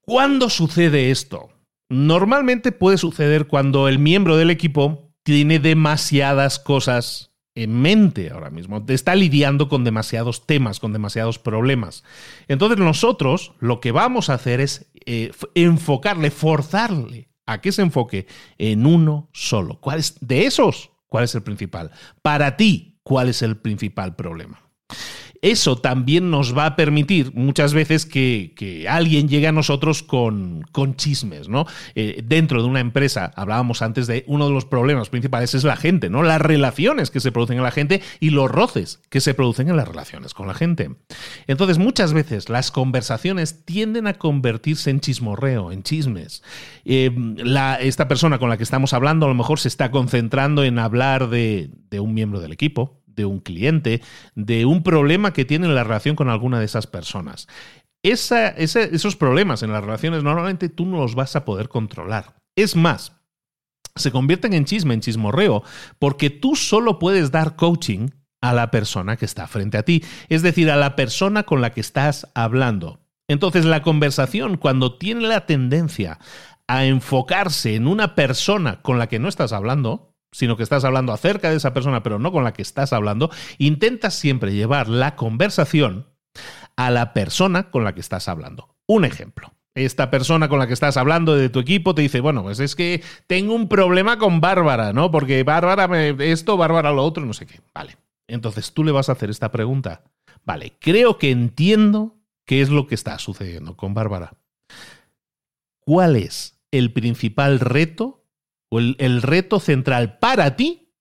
[0.01, 1.49] ¿cuándo sucede esto?
[1.89, 8.83] Normalmente puede suceder cuando el miembro del equipo tiene demasiadas cosas en mente ahora mismo,
[8.87, 12.03] está lidiando con demasiados temas, con demasiados problemas.
[12.47, 18.27] Entonces nosotros lo que vamos a hacer es eh, enfocarle, forzarle a que se enfoque
[18.57, 19.79] en uno solo.
[19.79, 20.91] ¿Cuál es de esos?
[21.07, 21.91] ¿Cuál es el principal?
[22.21, 24.61] Para ti, ¿cuál es el principal problema?
[25.41, 30.95] Eso también nos va a permitir muchas veces que, alguien llegue a nosotros con, con
[30.95, 31.65] chismes, ¿no?
[31.95, 35.75] Eh, dentro de una empresa, hablábamos antes de uno de los problemas principales es la
[35.75, 36.23] gente, ¿no?
[36.23, 39.77] Las relaciones que se producen en la gente y los roces que se producen en
[39.77, 40.91] las relaciones con la gente.
[41.47, 46.43] Entonces, muchas veces las conversaciones tienden a convertirse en chismorreo, en chismes.
[46.85, 47.11] Eh,
[47.81, 51.29] esta persona con la que estamos hablando a lo mejor se está concentrando en hablar
[51.29, 54.01] de un miembro del equipo, de un cliente,
[54.35, 57.47] de un problema que tiene en la relación con alguna de esas personas.
[58.03, 62.35] esos problemas en las relaciones normalmente tú no los vas a poder controlar.
[62.55, 63.13] Es más,
[63.95, 65.63] se convierten en chisme, en chismorreo,
[65.99, 68.09] porque tú solo puedes dar coaching
[68.41, 71.71] a la persona que está frente a ti, es decir, a la persona con la
[71.71, 72.99] que estás hablando.
[73.27, 76.19] Entonces la conversación, cuando tiene la tendencia
[76.67, 81.13] a enfocarse en una persona con la que no estás hablando, sino que estás hablando
[81.13, 85.15] acerca de esa persona, pero no con la que estás hablando, intentas siempre llevar la
[85.15, 86.07] conversación
[86.75, 88.75] a la persona con la que estás hablando.
[88.87, 89.53] Un ejemplo.
[89.73, 92.75] Esta persona con la que estás hablando de tu equipo te dice, bueno, pues es
[92.75, 95.11] que tengo un problema con Bárbara, ¿no?
[95.11, 97.59] Porque Bárbara me esto, Bárbara lo otro, no sé qué.
[97.73, 97.97] Vale.
[98.27, 100.03] Entonces tú le vas a hacer esta pregunta.
[100.43, 104.33] Vale, creo que entiendo qué es lo que está sucediendo con Bárbara.
[105.79, 108.20] ¿Cuál es el principal reto
[108.71, 110.93] o el, reto central para ti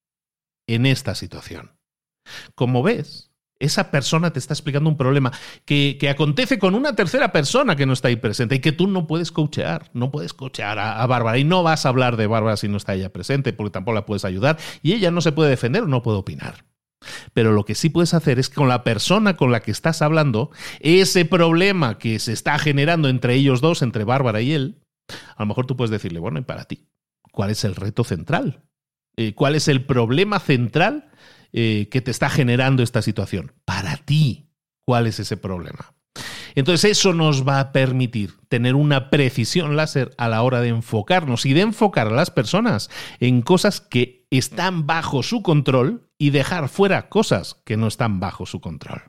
[0.67, 1.71] en esta situación?
[2.53, 5.31] Como ves, esa persona te está explicando un problema
[5.65, 9.07] que, acontece con una tercera persona que no está ahí presente y que tú no
[9.07, 12.67] puedes coachear, no puedes coachear a, Bárbara y no vas a hablar de Bárbara si
[12.67, 15.83] no está ella presente porque tampoco la puedes ayudar y ella no se puede defender
[15.83, 16.65] o no puede opinar.
[17.33, 20.01] Pero lo que sí puedes hacer es que con la persona con la que estás
[20.01, 24.83] hablando, ese problema que se está generando entre ellos dos, entre Bárbara y él,
[25.35, 26.87] a lo mejor tú puedes decirle, bueno, y para ti,
[27.31, 28.63] ¿cuál es el reto central?
[29.17, 31.11] Eh, ¿Cuál es el problema central
[31.53, 33.51] eh, que te está generando esta situación.
[33.65, 34.47] Para ti,
[34.85, 35.93] ¿cuál es ese problema?
[36.55, 41.45] Entonces eso nos va a permitir tener una precisión láser a la hora de enfocarnos
[41.45, 42.89] y de enfocar a las personas
[43.19, 48.45] en cosas que están bajo su control y dejar fuera cosas que no están bajo
[48.45, 49.01] su control.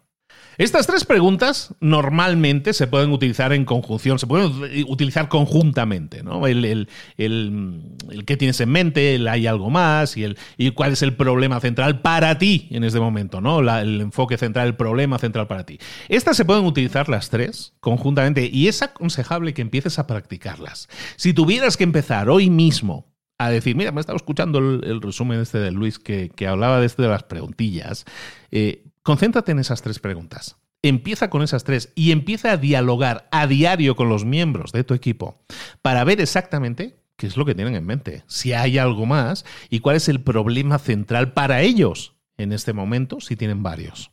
[0.59, 4.51] Estas tres preguntas normalmente se pueden utilizar en conjunción, se pueden
[4.87, 6.47] utilizar conjuntamente, ¿no?
[6.47, 10.93] El, el, el, qué tienes en mente, el hay algo más y, el, y cuál
[10.93, 13.61] es el problema central para ti en este momento, ¿no?
[13.61, 15.79] el enfoque central, el problema central para ti.
[16.09, 20.89] Estas se pueden utilizar las tres conjuntamente y es aconsejable que empieces a practicarlas.
[21.17, 25.41] Si tuvieras que empezar hoy mismo a decir, mira, me he estado escuchando el, resumen
[25.41, 28.05] este de Luis que, que, hablaba de este de las preguntillas.
[28.51, 30.59] Eh, Concéntrate en esas tres preguntas.
[30.81, 34.95] Empieza con esas tres y empieza a dialogar a diario con los miembros de tu
[34.95, 35.45] equipo
[35.81, 39.81] para ver exactamente qué es lo que tienen en mente, si hay algo más y
[39.81, 44.13] cuál es el problema central para ellos en este momento, si tienen varios.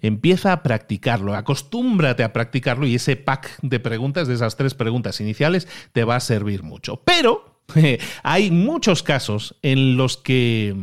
[0.00, 5.20] Empieza a practicarlo, acostúmbrate a practicarlo y ese pack de preguntas, de esas tres preguntas
[5.20, 7.02] iniciales, te va a servir mucho.
[7.04, 7.62] Pero
[8.22, 10.76] hay muchos casos en los que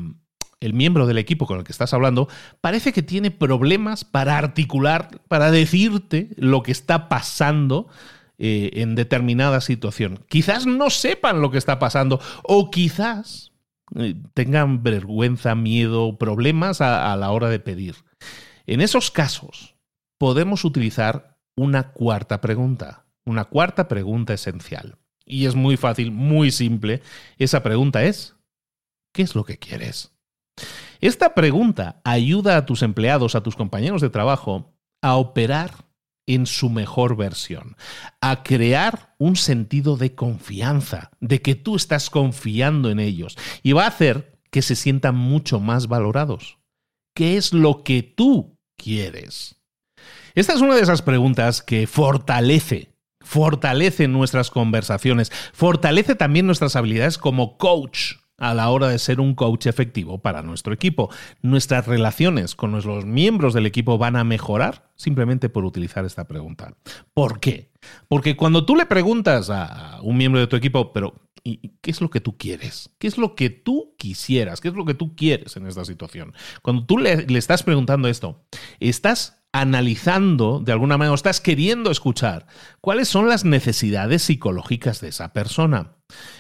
[0.60, 2.28] el miembro del equipo con el que estás hablando,
[2.62, 7.88] parece que tiene problemas para articular, para decirte lo que está pasando
[8.38, 10.24] eh, en determinada situación.
[10.28, 13.52] Quizás no sepan lo que está pasando o quizás
[13.96, 17.96] eh, tengan vergüenza, miedo, problemas a la hora de pedir.
[18.68, 19.76] En esos casos,
[20.20, 24.98] podemos utilizar una cuarta pregunta, una cuarta pregunta esencial.
[25.26, 27.02] Y es muy fácil, muy simple.
[27.38, 28.36] Esa pregunta es,
[29.14, 30.12] ¿qué es lo que quieres?
[31.02, 35.72] Esta pregunta ayuda a tus empleados, a tus compañeros de trabajo, a operar
[36.28, 37.76] en su mejor versión,
[38.22, 43.86] a crear un sentido de confianza, de que tú estás confiando en ellos, y va
[43.86, 46.60] a hacer que se sientan mucho más valorados.
[47.16, 49.56] ¿Qué es lo que tú quieres?
[50.36, 57.18] Esta es una de esas preguntas que fortalece, fortalece nuestras conversaciones, fortalece también nuestras habilidades
[57.18, 61.10] como coach a la hora de ser un coach efectivo para nuestro equipo.
[61.42, 66.74] Nuestras relaciones con los miembros del equipo van a mejorar simplemente por utilizar esta pregunta.
[67.14, 67.72] ¿Por qué?
[68.08, 72.10] Porque cuando tú le preguntas a un miembro de tu equipo, pero ¿qué es lo
[72.10, 72.90] que tú quieres?
[72.98, 74.62] ¿Qué es lo que tú quisieras?
[74.62, 76.34] ¿Qué es lo que tú quieres en esta situación?
[76.62, 78.44] Cuando tú le, le estás preguntando esto,
[78.80, 82.46] estás analizando de alguna manera, o estás queriendo escuchar
[82.82, 85.96] cuáles son las necesidades psicológicas de esa persona.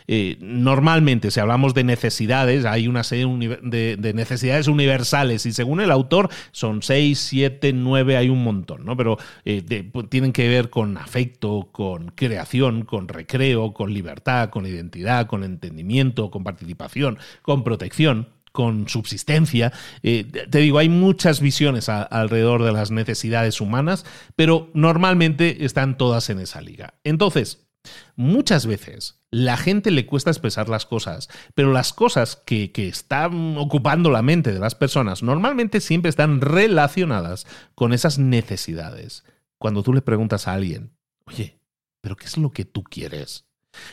[0.08, 3.28] Eh, normalmente, si hablamos de necesidades, hay una serie
[3.62, 8.98] de, necesidades universales y según el autor son seis, siete, nueve, hay un montón, ¿no?
[8.98, 14.66] Pero eh, pues, tienen que ver con afecto, con creación, con recreo, con libertad, con
[14.66, 19.72] identidad, con entendimiento, con participación, con protección con subsistencia.
[20.02, 24.06] Eh, te digo, hay muchas visiones alrededor de las necesidades humanas,
[24.36, 26.96] pero normalmente están todas en esa liga.
[27.04, 27.70] Entonces,
[28.16, 34.10] Muchas veces la gente le cuesta expresar las cosas, pero las cosas que, están ocupando
[34.10, 39.24] la mente de las personas normalmente siempre están relacionadas con esas necesidades.
[39.60, 40.92] Cuando tú le preguntas a alguien,
[41.26, 41.60] oye,
[42.02, 43.46] ¿pero qué es lo que tú quieres?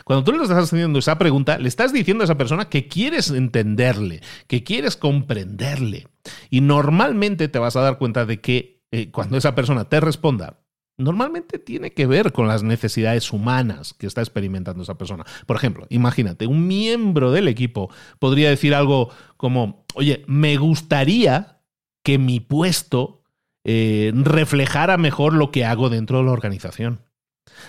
[0.04, 3.30] Cuando tú le estás haciendo esa pregunta, le estás diciendo a esa persona que quieres
[3.30, 6.08] entenderle, que quieres comprenderle.
[6.48, 10.60] Y normalmente te vas a dar cuenta de que eh, cuando esa persona te responda,
[10.98, 15.24] normalmente tiene que ver con las necesidades humanas que está experimentando esa persona.
[15.46, 21.60] Por ejemplo, imagínate, un miembro del equipo podría decir algo como, oye, me gustaría
[22.02, 23.24] que mi puesto
[23.64, 27.00] eh, reflejara mejor lo que hago dentro de la organización.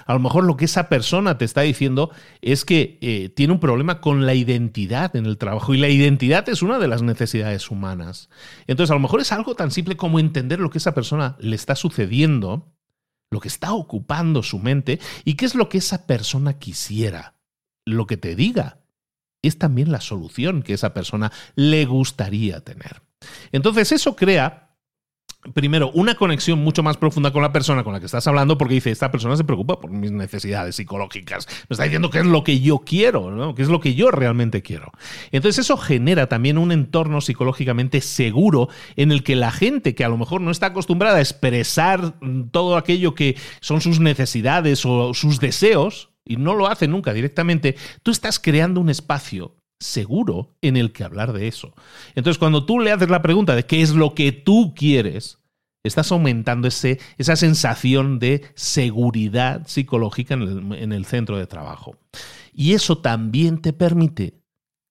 [0.05, 2.11] A lo mejor lo que esa persona te está diciendo
[2.41, 6.47] es que eh, tiene un problema con la identidad en el trabajo y la identidad
[6.49, 8.29] es una de las necesidades humanas.
[8.67, 11.55] Entonces a lo mejor es algo tan simple como entender lo que esa persona le
[11.55, 12.73] está sucediendo,
[13.31, 17.35] lo que está ocupando su mente y qué es lo que esa persona quisiera.
[17.85, 18.79] Lo que te diga
[19.41, 23.01] es también la solución que esa persona le gustaría tener.
[23.51, 24.66] Entonces eso crea
[25.53, 28.75] primero, una conexión mucho más profunda con la persona con la que estás hablando, porque
[28.75, 32.43] dice, esta persona se preocupa por mis necesidades psicológicas, me está diciendo qué es lo
[32.43, 34.91] que yo quiero, qué es lo que yo realmente quiero.
[35.31, 40.09] Entonces eso genera también un entorno psicológicamente seguro en el que la gente que a
[40.09, 42.15] lo mejor no está acostumbrada a expresar
[42.51, 47.75] todo aquello que son sus necesidades o sus deseos, y no lo hace nunca directamente,
[48.03, 51.73] tú estás creando un espacio seguro en el que hablar de eso.
[52.15, 55.39] Entonces, cuando tú le haces la pregunta de qué es lo que tú quieres,
[55.83, 61.95] estás aumentando ese, esa sensación de seguridad psicológica en el, en el centro de trabajo.
[62.53, 64.41] Y eso también te permite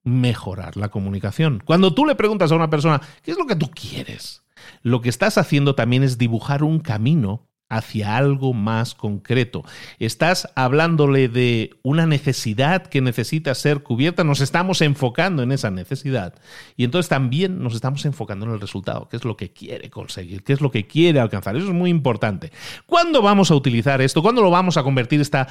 [0.04, 1.62] mejorar la comunicación.
[1.64, 4.44] Cuando tú le preguntas a una persona, ¿qué es lo que tú quieres?
[4.82, 9.64] Lo que estás haciendo también es dibujar un camino hacia algo más concreto.
[9.98, 16.34] Estás hablándole de una necesidad que necesita ser cubierta, nos estamos enfocando en esa necesidad
[16.76, 20.44] y entonces también nos estamos enfocando en el resultado, qué es lo que quiere conseguir,
[20.44, 21.56] qué es lo que quiere alcanzar.
[21.56, 22.52] Eso es muy importante.
[22.86, 24.22] ¿Cuándo vamos a utilizar esto?
[24.22, 25.48] ¿Cuándo lo vamos a convertir esta,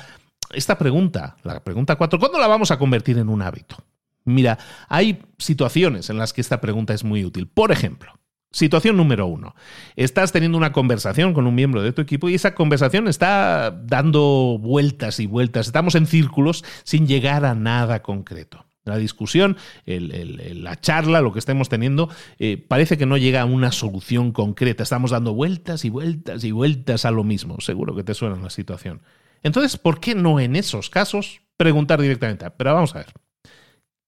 [0.51, 3.77] esta pregunta, la pregunta 4, cuándo la vamos a convertir en un hábito?
[4.25, 4.57] Mira,
[4.89, 7.47] hay situaciones en las que esta pregunta es muy útil.
[7.47, 8.11] Por ejemplo,
[8.55, 9.53] Situación número uno.
[9.97, 14.57] Estás teniendo una conversación con un miembro de tu equipo y esa conversación está dando
[14.61, 15.67] vueltas y vueltas.
[15.67, 18.65] Estamos en círculos sin llegar a nada concreto.
[18.85, 23.73] La discusión, la charla, lo que estemos teniendo, eh, parece que no llega a una
[23.73, 24.83] solución concreta.
[24.83, 27.59] Estamos dando vueltas y vueltas y vueltas a lo mismo.
[27.59, 29.01] Seguro que te suena la situación.
[29.43, 32.49] Entonces, ¿por qué no en esos casos preguntar directamente?
[32.51, 33.11] Pero vamos a ver.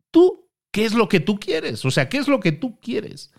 [0.10, 1.84] ¿Tú qué es lo que tú quieres?
[1.84, 3.34] O sea, ¿qué es lo que tú quieres?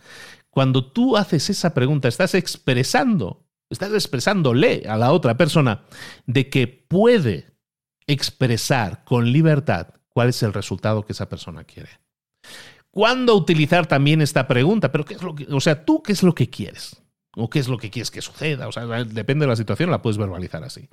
[0.51, 5.84] Cuando tú haces esa pregunta, estás expresando, estás expresándole a la otra persona
[6.26, 7.53] de que puede
[8.07, 11.90] expresar con libertad cuál es el resultado que esa persona quiere.
[12.90, 14.90] ¿Cuándo utilizar también esta pregunta?
[14.90, 17.01] Pero qué es lo que, o sea, tú qué es lo que quieres?
[17.36, 18.66] ¿O qué es lo que quieres que suceda?
[18.66, 20.88] O sea, depende de la situación, la puedes verbalizar así.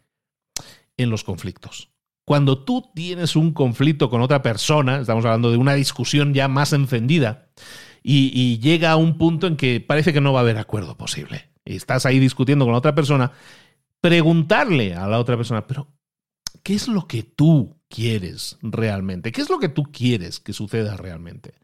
[0.97, 1.89] En los conflictos.
[2.25, 6.73] Cuando tú tienes un conflicto con otra persona, estamos hablando de una discusión ya más
[6.73, 7.49] encendida,
[8.07, 11.49] y, llega a un punto en que parece que no va a haber acuerdo posible.
[11.65, 13.31] Y estás ahí discutiendo con la otra persona,
[13.99, 15.87] preguntarle a la otra persona, pero
[16.61, 19.31] ¿qué es lo que tú quieres realmente?
[19.31, 21.55] ¿Qué es lo que tú quieres que suceda realmente?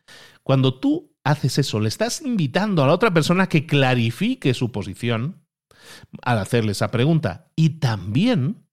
[0.41, 5.45] Cuando tú haces eso, le estás invitando a la otra persona que clarifique su posición
[6.23, 7.51] al hacerle esa pregunta.
[7.55, 8.65] Y también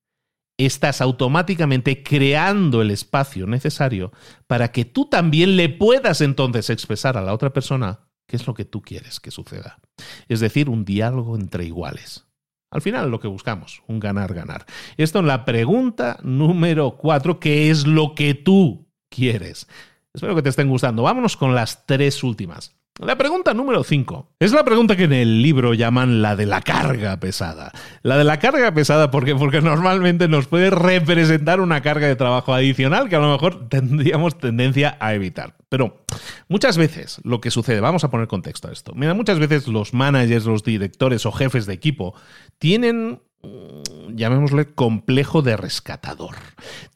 [0.59, 4.11] estás automáticamente creando el espacio necesario
[4.45, 8.53] para que tú también le puedas entonces expresar a la otra persona qué es lo
[8.53, 9.79] que tú quieres que suceda.
[10.27, 12.25] Es decir, un diálogo entre iguales.
[12.71, 14.65] Al final lo que buscamos, un ganar-ganar.
[14.97, 19.67] Esto en la pregunta número cuatro, ¿qué es lo que tú quieres?
[20.13, 21.03] Espero que te estén gustando.
[21.03, 22.78] Vámonos con las tres últimas.
[22.99, 26.61] La pregunta número 5 es la pregunta que en el libro llaman la de la
[26.61, 27.71] carga pesada.
[28.03, 32.53] La de la carga pesada porque, porque normalmente nos puede representar una carga de trabajo
[32.53, 35.55] adicional que a lo mejor tendríamos tendencia a evitar.
[35.69, 36.03] Pero
[36.49, 38.91] muchas veces lo que sucede, vamos a poner contexto a esto.
[38.93, 42.15] Mira, muchas veces los managers, los directores o jefes de equipo
[42.57, 46.35] tienen mm, llamémosle complejo de rescatador.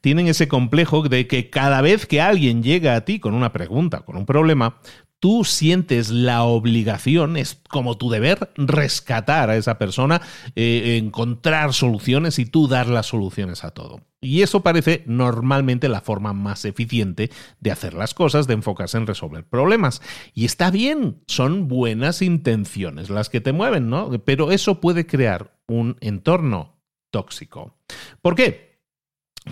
[0.02, 4.00] Tienen ese complejo de que cada vez que alguien llega a ti con una pregunta,
[4.00, 4.76] con un problema,
[5.24, 10.20] tú sientes la obligación, es como tu deber, rescatar a esa persona,
[10.54, 14.02] eh, encontrar soluciones y tú dar las soluciones a todo.
[14.20, 19.06] Y eso parece normalmente la forma más eficiente de hacer las cosas, de enfocarse en
[19.06, 20.02] resolver problemas.
[20.34, 24.10] Y está bien, son buenas intenciones las que te mueven, ¿no?
[24.26, 27.78] Pero eso puede crear un entorno tóxico.
[28.20, 28.73] ¿Por qué?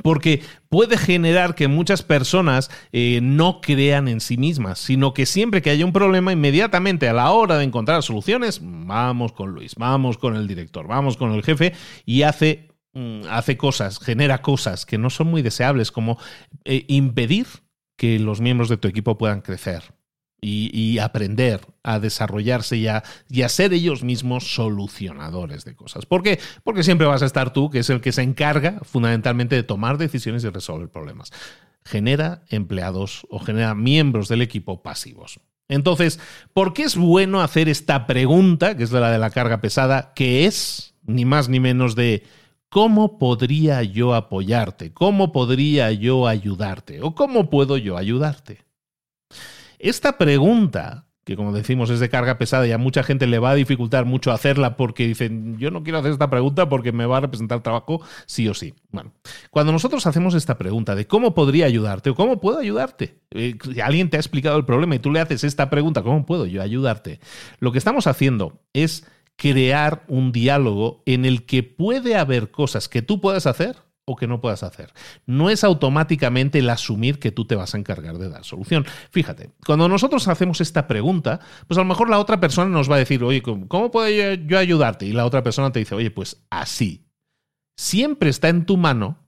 [0.03, 5.61] Porque puede generar que muchas personas eh, no crean en sí mismas, sino que siempre
[5.61, 10.17] que haya un problema, inmediatamente a la hora de encontrar soluciones, vamos con Luis, vamos
[10.17, 11.75] con el director, vamos con el jefe
[12.07, 16.19] y hace, mm, hace cosas, genera cosas que no son muy deseables, como
[16.65, 17.47] eh, impedir
[17.97, 19.83] que los miembros de tu equipo puedan crecer
[20.45, 26.05] y, aprender a desarrollarse y a, y a, ser ellos mismos solucionadores de cosas.
[26.05, 26.41] ¿Por qué?
[26.65, 29.99] Porque siempre vas a estar tú, que es el que se encarga fundamentalmente de tomar
[29.99, 31.31] decisiones y resolver problemas.
[31.85, 35.41] Genera empleados o genera miembros del equipo pasivos.
[35.69, 36.19] Entonces,
[36.53, 40.47] ¿por qué es bueno hacer esta pregunta, que es la de la carga pesada, que
[40.47, 42.25] es ni más ni menos de
[42.69, 44.93] ¿cómo podría yo apoyarte?
[44.93, 47.01] ¿Cómo podría yo ayudarte?
[47.01, 48.65] ¿O cómo puedo yo ayudarte?
[49.83, 53.51] Esta pregunta que como decimos es de carga pesada y a mucha gente le va
[53.51, 57.19] a dificultar mucho hacerla porque dicen, yo no quiero hacer esta pregunta porque me va
[57.19, 58.75] a representar trabajo sí o sí.
[58.91, 59.13] Bueno,
[59.51, 64.11] cuando nosotros hacemos esta pregunta de cómo podría ayudarte o cómo puedo ayudarte, eh, alguien
[64.11, 67.21] te ha explicado el problema y tú le haces esta pregunta, ¿cómo puedo yo ayudarte?
[67.59, 69.07] Lo que estamos haciendo es
[69.37, 73.77] crear un diálogo en el que puede haber cosas que tú puedas hacer
[74.17, 74.93] que no puedas hacer.
[75.27, 78.85] No es automáticamente el asumir que tú te vas a encargar de dar solución.
[79.11, 82.97] Fíjate, cuando nosotros hacemos esta pregunta, pues a lo mejor la otra persona nos va
[82.97, 85.07] a decir, oye, ¿cómo puedo yo ayudarte?
[85.07, 87.07] Y la otra persona te dice, oye, pues así.
[87.77, 89.19] Siempre está en tu mano,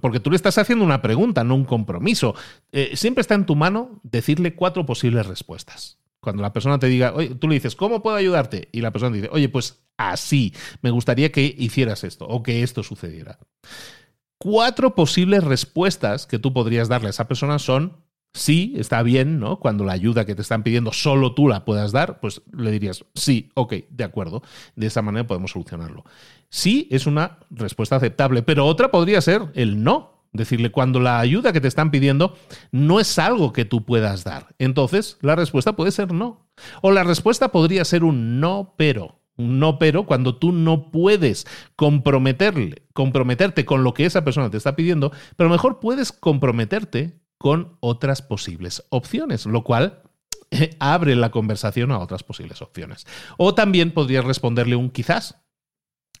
[0.00, 2.34] porque tú le estás haciendo una pregunta, no un compromiso,
[2.72, 5.98] eh, siempre está en tu mano decirle cuatro posibles respuestas.
[6.20, 8.68] Cuando la persona te diga, oye, tú le dices, ¿cómo puedo ayudarte?
[8.72, 12.82] Y la persona dice, oye, pues así, me gustaría que hicieras esto o que esto
[12.82, 13.38] sucediera
[14.38, 19.58] cuatro posibles respuestas que tú podrías darle a esa persona son sí, está bien, ¿no?
[19.58, 23.04] Cuando la ayuda que te están pidiendo solo tú la puedas dar, pues le dirías
[23.14, 24.42] sí, ok, de acuerdo.
[24.76, 26.04] De esa manera podemos solucionarlo.
[26.48, 30.16] Sí es una respuesta aceptable, pero otra podría ser el no.
[30.30, 32.36] Decirle, cuando la ayuda que te están pidiendo
[32.70, 34.54] no es algo que tú puedas dar.
[34.58, 36.46] Entonces, la respuesta puede ser no.
[36.82, 42.82] O la respuesta podría ser un no, pero no pero cuando tú no puedes comprometerle,
[42.92, 48.20] comprometerte con lo que esa persona te está pidiendo, pero mejor puedes comprometerte con otras
[48.20, 50.02] posibles opciones, lo cual
[50.80, 53.06] abre la conversación a otras posibles opciones.
[53.36, 55.36] O también podrías responderle un quizás.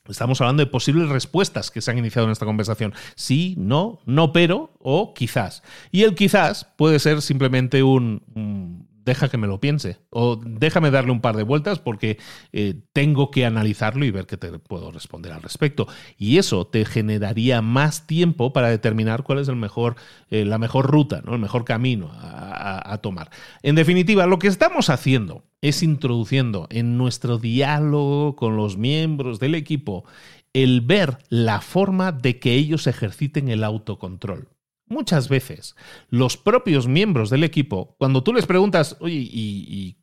[0.08, 2.94] Estamos hablando de posibles respuestas que se han iniciado en esta conversación.
[3.14, 5.62] Sí, no, no pero o quizás.
[5.90, 8.77] Y el quizás puede ser simplemente un
[9.08, 12.18] deja que me lo piense o déjame darle un par de vueltas porque
[12.52, 15.88] eh, tengo que analizarlo y ver qué te puedo responder al respecto.
[16.16, 19.96] Y eso te generaría más tiempo para determinar cuál es el mejor,
[20.30, 21.34] eh, la mejor ruta, ¿no?
[21.34, 23.30] el mejor camino a, a tomar.
[23.62, 29.56] En definitiva, lo que estamos haciendo es introduciendo en nuestro diálogo con los miembros del
[29.56, 30.04] equipo
[30.52, 34.48] el ver la forma de que ellos ejerciten el autocontrol.
[34.88, 35.76] Muchas veces
[36.08, 39.96] los propios miembros del equipo, cuando tú les preguntas, ¿y,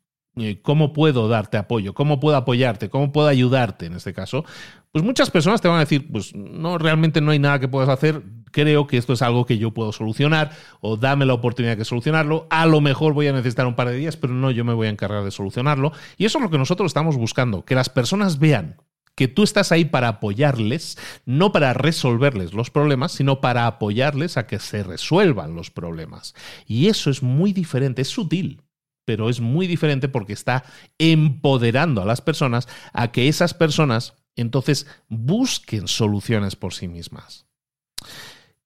[0.62, 1.94] cómo puedo darte apoyo?
[1.94, 2.90] ¿Cómo puedo apoyarte?
[2.90, 4.44] ¿Cómo puedo ayudarte en este caso?
[4.92, 7.88] Pues muchas personas te van a decir, pues no, realmente no hay nada que puedas
[7.88, 11.84] hacer, creo que esto es algo que yo puedo solucionar o dame la oportunidad de
[11.84, 12.46] solucionarlo.
[12.48, 14.86] A lo mejor voy a necesitar un par de días, pero no, yo me voy
[14.86, 15.92] a encargar de solucionarlo.
[16.16, 18.76] Y eso es lo que nosotros estamos buscando, que las personas vean
[19.16, 24.46] que tú estás ahí para apoyarles, no para resolverles los problemas, sino para apoyarles a
[24.46, 26.34] que se resuelvan los problemas.
[26.66, 28.62] Y eso es muy diferente, es sutil,
[29.06, 30.64] pero es muy diferente porque está
[30.98, 37.46] empoderando a las personas a que esas personas entonces busquen soluciones por sí mismas.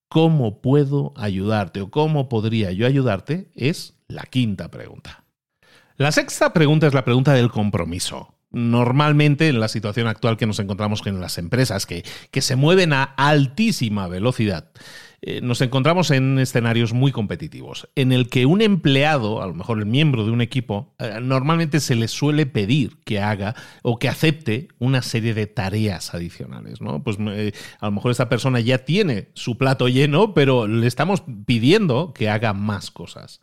[0.09, 3.53] ¿Cómo puedo ayudarte o cómo podría yo ayudarte?
[3.55, 5.25] Es la quinta pregunta.
[5.97, 10.59] La sexta pregunta es la pregunta del compromiso normalmente en la situación actual que nos
[10.59, 14.71] encontramos en las empresas, que, que se mueven a altísima velocidad,
[15.23, 19.79] eh, nos encontramos en escenarios muy competitivos, en el que un empleado, a lo mejor
[19.79, 24.09] el miembro de un equipo, eh, normalmente se le suele pedir que haga o que
[24.09, 26.81] acepte una serie de tareas adicionales.
[26.81, 27.03] ¿no?
[27.03, 31.23] Pues eh, a lo mejor esta persona ya tiene su plato lleno, pero le estamos
[31.45, 33.43] pidiendo que haga más cosas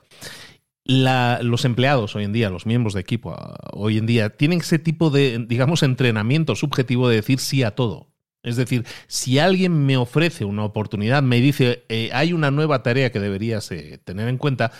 [0.87, 4.79] los empleados hoy en día, los miembros de equipo ah, hoy en día, tienen ese
[4.79, 8.07] tipo de, digamos, entrenamiento subjetivo de decir sí a todo.
[8.43, 13.11] Es decir, si alguien me ofrece una oportunidad, me dice, eh, hay una nueva tarea
[13.11, 14.71] que deberías eh, tener en cuenta,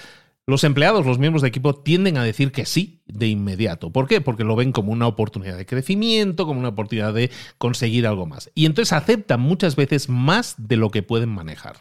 [0.45, 3.91] los empleados, los miembros de equipo tienden a decir que sí de inmediato.
[3.91, 4.21] ¿Por qué?
[4.21, 8.49] Porque lo ven como una oportunidad de crecimiento, como una oportunidad de conseguir algo más.
[8.55, 11.79] Y entonces aceptan muchas veces más de lo que pueden manejar.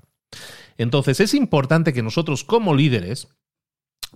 [0.79, 3.29] Entonces es importante que nosotros como líderes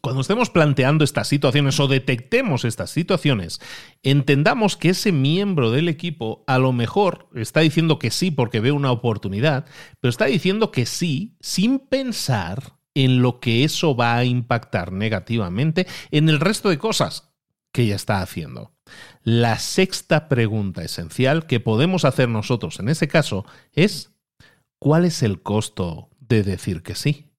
[0.01, 3.61] cuando estemos planteando estas situaciones o detectemos estas situaciones,
[4.03, 8.72] entendamos que ese miembro del equipo a lo mejor está diciendo que sí porque ve
[8.72, 9.66] una oportunidad,
[10.01, 15.86] pero está diciendo que sí sin pensar en lo que eso va a impactar negativamente
[16.11, 17.32] en el resto de cosas
[17.72, 18.72] que ya está haciendo.
[19.22, 24.12] La sexta pregunta esencial que podemos hacer nosotros en ese caso es,
[24.78, 27.29] ¿cuál es el costo de decir que sí?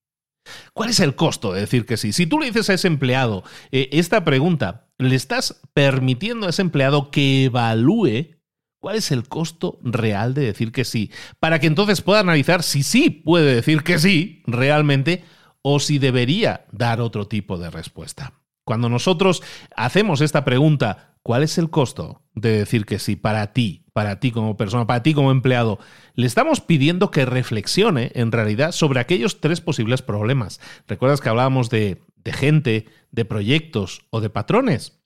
[0.73, 2.13] ¿Cuál es el costo de decir que sí?
[2.13, 6.61] Si tú le dices a ese empleado eh, esta pregunta, le estás permitiendo a ese
[6.61, 8.37] empleado que evalúe
[8.79, 12.83] cuál es el costo real de decir que sí, para que entonces pueda analizar si
[12.83, 15.23] sí puede decir que sí realmente
[15.61, 18.40] o si debería dar otro tipo de respuesta.
[18.63, 19.41] Cuando nosotros
[19.75, 24.31] hacemos esta pregunta, ¿cuál es el costo de decir que sí para ti, para ti
[24.31, 25.79] como persona, para ti como empleado?
[26.13, 30.59] Le estamos pidiendo que reflexione en realidad sobre aquellos tres posibles problemas.
[30.87, 35.01] ¿Recuerdas que hablábamos de, gente, de proyectos o de patrones?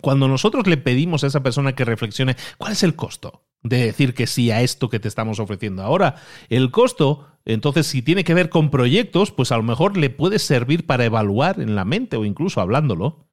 [0.00, 4.14] Cuando nosotros le pedimos a esa persona que reflexione, ¿cuál es el costo de decir
[4.14, 6.14] que sí a esto que te estamos ofreciendo ahora?
[6.48, 10.38] El costo, entonces, si tiene que ver con proyectos, pues a lo mejor le puede
[10.38, 13.28] servir para evaluar en la mente o incluso hablándolo.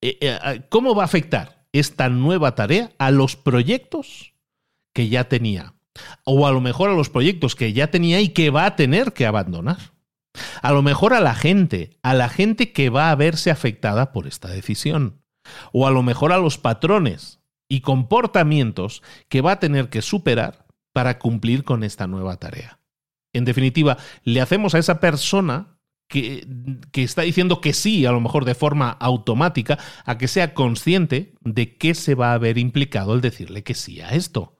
[0.00, 4.34] Eh, eh, ¿Cómo va a afectar esta nueva tarea a los proyectos
[4.94, 5.74] que ya tenía?
[6.24, 9.12] O a lo mejor a los proyectos que ya tenía y que va a tener
[9.12, 9.92] que abandonar.
[10.62, 14.26] A lo mejor a la gente, a la gente que va a verse afectada por
[14.26, 15.22] esta decisión
[15.72, 20.66] o a lo mejor a los patrones y comportamientos que va a tener que superar
[20.92, 22.81] para cumplir con esta nueva tarea.
[23.32, 25.78] En definitiva, le hacemos a esa persona
[26.08, 26.46] que,
[26.90, 31.34] que, está diciendo que sí, a lo mejor de forma automática, a que sea consciente
[31.40, 34.58] de qué se va a ver implicado el decirle que sí a esto.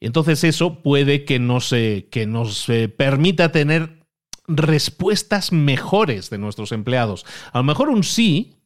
[0.00, 3.98] Entonces eso puede que nos, que nos permita tener
[4.46, 7.26] respuestas mejores de nuestros empleados.
[7.52, 8.57] A lo mejor un sí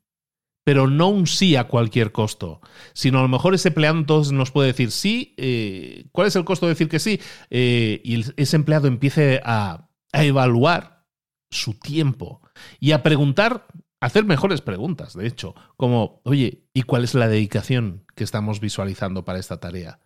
[0.64, 2.60] pero no un sí a cualquier costo,
[2.92, 6.44] sino a lo mejor ese empleado entonces nos puede decir sí, eh, ¿cuál es el
[6.44, 7.20] costo de decir que sí?
[7.50, 11.06] Eh, y ese empleado empiece a, a evaluar
[11.50, 12.40] su tiempo
[12.80, 13.66] y a preguntar,
[14.00, 18.60] a hacer mejores preguntas, de hecho, como, oye, ¿y cuál es la dedicación que estamos
[18.60, 20.00] visualizando para esta tarea?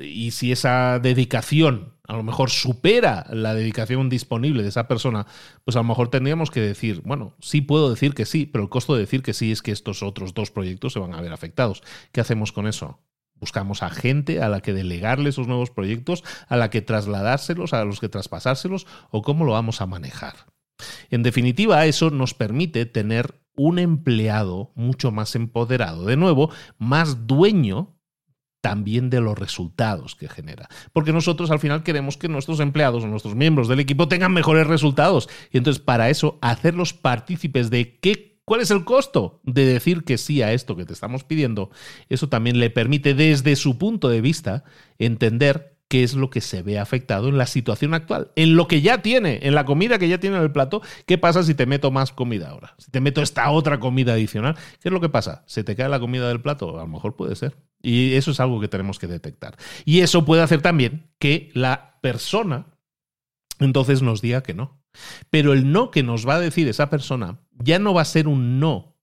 [0.00, 5.26] Y si esa dedicación a lo mejor supera la dedicación disponible de esa persona,
[5.64, 8.70] pues a lo mejor tendríamos que decir, bueno, sí puedo decir que sí, pero el
[8.70, 11.32] costo de decir que sí es que estos otros dos proyectos se van a ver
[11.32, 11.82] afectados.
[12.10, 12.98] ¿Qué hacemos con eso?
[13.34, 17.84] Buscamos a gente a la que delegarle esos nuevos proyectos, a la que trasladárselos, a
[17.84, 20.34] los que traspasárselos, o cómo lo vamos a manejar.
[21.10, 27.97] En definitiva, eso nos permite tener un empleado mucho más empoderado, de nuevo, más dueño
[28.60, 30.68] también de los resultados que genera.
[30.92, 34.66] Porque nosotros al final queremos que nuestros empleados o nuestros miembros del equipo tengan mejores
[34.66, 35.28] resultados.
[35.52, 40.18] Y entonces para eso hacerlos partícipes de qué, cuál es el costo de decir que
[40.18, 41.70] sí a esto que te estamos pidiendo,
[42.08, 44.64] eso también le permite desde su punto de vista
[44.98, 48.82] entender qué es lo que se ve afectado en la situación actual, en lo que
[48.82, 50.82] ya tiene, en la comida que ya tiene en el plato.
[51.06, 52.74] ¿Qué pasa si te meto más comida ahora?
[52.78, 55.44] Si te meto esta otra comida adicional, ¿qué es lo que pasa?
[55.46, 56.78] ¿Se te cae la comida del plato?
[56.78, 57.56] A lo mejor puede ser.
[57.80, 59.56] Y eso es algo que tenemos que detectar.
[59.84, 62.66] Y eso puede hacer también que la persona
[63.58, 64.80] entonces nos diga que no.
[65.30, 68.28] Pero el no que nos va a decir esa persona ya no va a ser
[68.28, 68.96] un no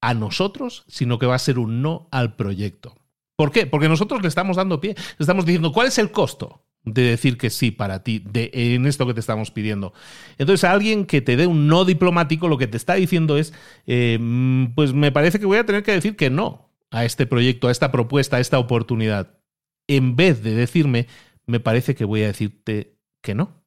[0.00, 2.96] a nosotros, sino que va a ser un no al proyecto.
[3.36, 3.66] ¿Por qué?
[3.66, 7.36] Porque nosotros le estamos dando pie, le estamos diciendo cuál es el costo de decir
[7.36, 9.92] que sí para ti de, en esto que te estamos pidiendo.
[10.38, 13.52] Entonces, a alguien que te dé un no diplomático, lo que te está diciendo es,
[13.86, 17.26] eh, mm, pues me parece que voy a tener que decir que no a este
[17.26, 19.38] proyecto, a esta propuesta, a esta oportunidad.
[19.88, 21.06] En vez de decirme,
[21.46, 23.62] me parece que voy a decirte que no.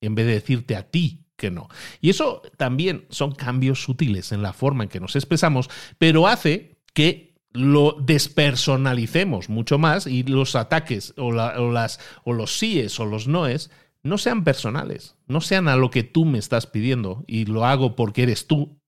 [0.00, 1.68] En vez de decirte a ti que no.
[2.00, 6.78] Y eso también son cambios sutiles en la forma en que nos expresamos, pero hace
[6.94, 13.28] que lo despersonalicemos mucho más y los ataques o, las, o los síes o los
[13.28, 13.70] noes
[14.02, 17.96] no sean personales, no sean a lo que tú me estás pidiendo y lo hago
[17.96, 18.78] porque eres tú,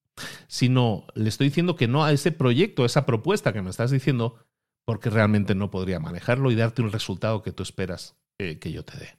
[0.46, 3.90] sino le estoy diciendo que no a ese proyecto, a esa propuesta que me estás
[3.90, 4.36] diciendo,
[4.84, 8.84] porque realmente no podría manejarlo y darte un resultado que tú esperas eh, que yo
[8.84, 9.18] te dé.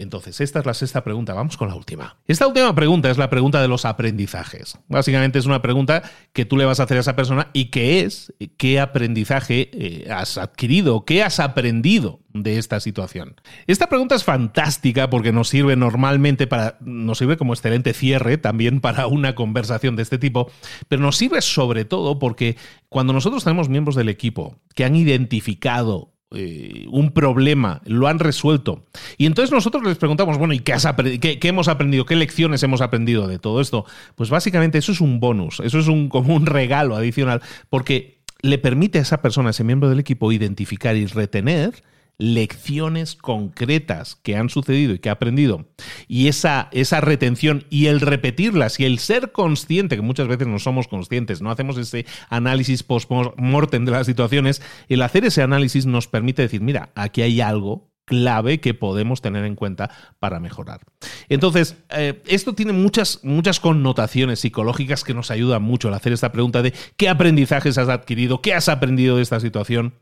[0.00, 1.34] Entonces, esta es la sexta pregunta.
[1.34, 2.16] Vamos con la última.
[2.26, 4.78] Esta última pregunta es la pregunta de los aprendizajes.
[4.88, 8.00] Básicamente es una pregunta que tú le vas a hacer a esa persona y que
[8.00, 13.36] es qué aprendizaje eh, has adquirido, qué has aprendido de esta situación.
[13.66, 18.80] Esta pregunta es fantástica porque nos sirve normalmente para, nos sirve como excelente cierre también
[18.80, 20.50] para una conversación de este tipo,
[20.88, 22.56] pero nos sirve sobre todo porque
[22.88, 28.84] cuando nosotros tenemos miembros del equipo que han identificado eh, un problema, lo han resuelto.
[29.16, 30.86] Y entonces nosotros les preguntamos, bueno, ¿y qué, has
[31.20, 32.04] qué, hemos aprendido?
[32.04, 33.84] ¿Qué lecciones hemos aprendido de todo esto?
[34.16, 38.58] Pues básicamente eso es un bonus, eso es un, como un regalo adicional, porque le
[38.58, 41.82] permite a esa persona, a ese miembro del equipo, identificar y retener
[42.18, 45.66] lecciones concretas que han sucedido y que ha aprendido,
[46.08, 50.58] y esa, esa retención y el repetirlas y el ser consciente, que muchas veces no
[50.58, 56.08] somos conscientes, no hacemos ese análisis post-mortem de las situaciones, el hacer ese análisis nos
[56.08, 60.80] permite decir, mira, aquí hay algo clave que podemos tener en cuenta para mejorar.
[61.28, 66.32] Entonces, eh, esto tiene muchas, muchas connotaciones psicológicas que nos ayudan mucho al hacer esta
[66.32, 69.94] pregunta de qué aprendizajes has adquirido, qué has aprendido de esta situación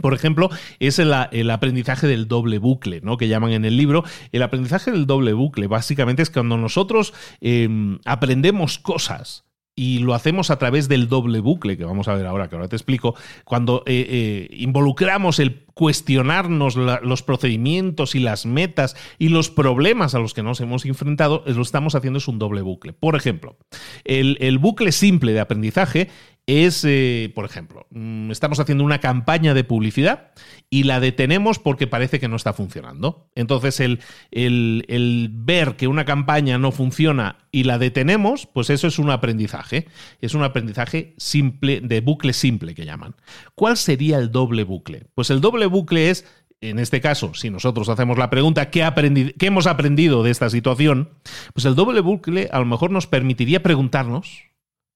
[0.00, 1.12] por ejemplo, es el,
[1.50, 3.16] aprendizaje del doble bucle, ¿no?
[3.16, 4.04] Que llaman en el libro.
[4.32, 9.44] El aprendizaje del doble bucle, básicamente, es cuando nosotros em, aprendemos cosas
[9.76, 12.68] y lo hacemos a través del doble bucle, que vamos a ver ahora, que ahora
[12.68, 19.50] te explico, cuando eh, eh, involucramos el cuestionarnos los procedimientos y las metas y los
[19.50, 22.92] problemas a los que nos hemos enfrentado, lo estamos haciendo es un doble bucle.
[22.92, 23.56] Por ejemplo,
[24.04, 26.10] el, el bucle simple de aprendizaje
[26.46, 30.32] es, eh, por ejemplo, mm, estamos haciendo una campaña de publicidad
[30.68, 33.30] y la detenemos porque parece que no está funcionando.
[33.34, 38.98] Entonces, el, el, ver que una campaña no funciona y la detenemos, pues eso es
[38.98, 39.88] un aprendizaje.
[40.20, 43.14] Es un aprendizaje simple, de bucle simple que llaman.
[43.54, 45.06] ¿Cuál sería el doble bucle?
[45.14, 46.26] Pues el doble bucle es
[46.60, 48.90] en este caso, si nosotros hacemos la pregunta ¿qué,
[49.38, 51.10] ¿qué, hemos aprendido de esta situación?
[51.52, 54.44] Pues el doble bucle a lo mejor nos permitiría preguntarnos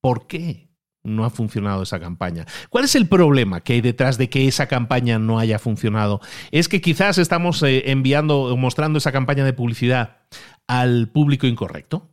[0.01, 0.68] ¿por qué?
[1.05, 2.47] No ha funcionado esa campaña.
[2.71, 6.21] ¿Cuál es el problema que hay detrás de que esa campaña no haya funcionado?
[6.51, 10.19] ¿Es que quizás estamos eh, enviando o mostrando esa campaña de publicidad
[10.67, 12.11] al público incorrecto?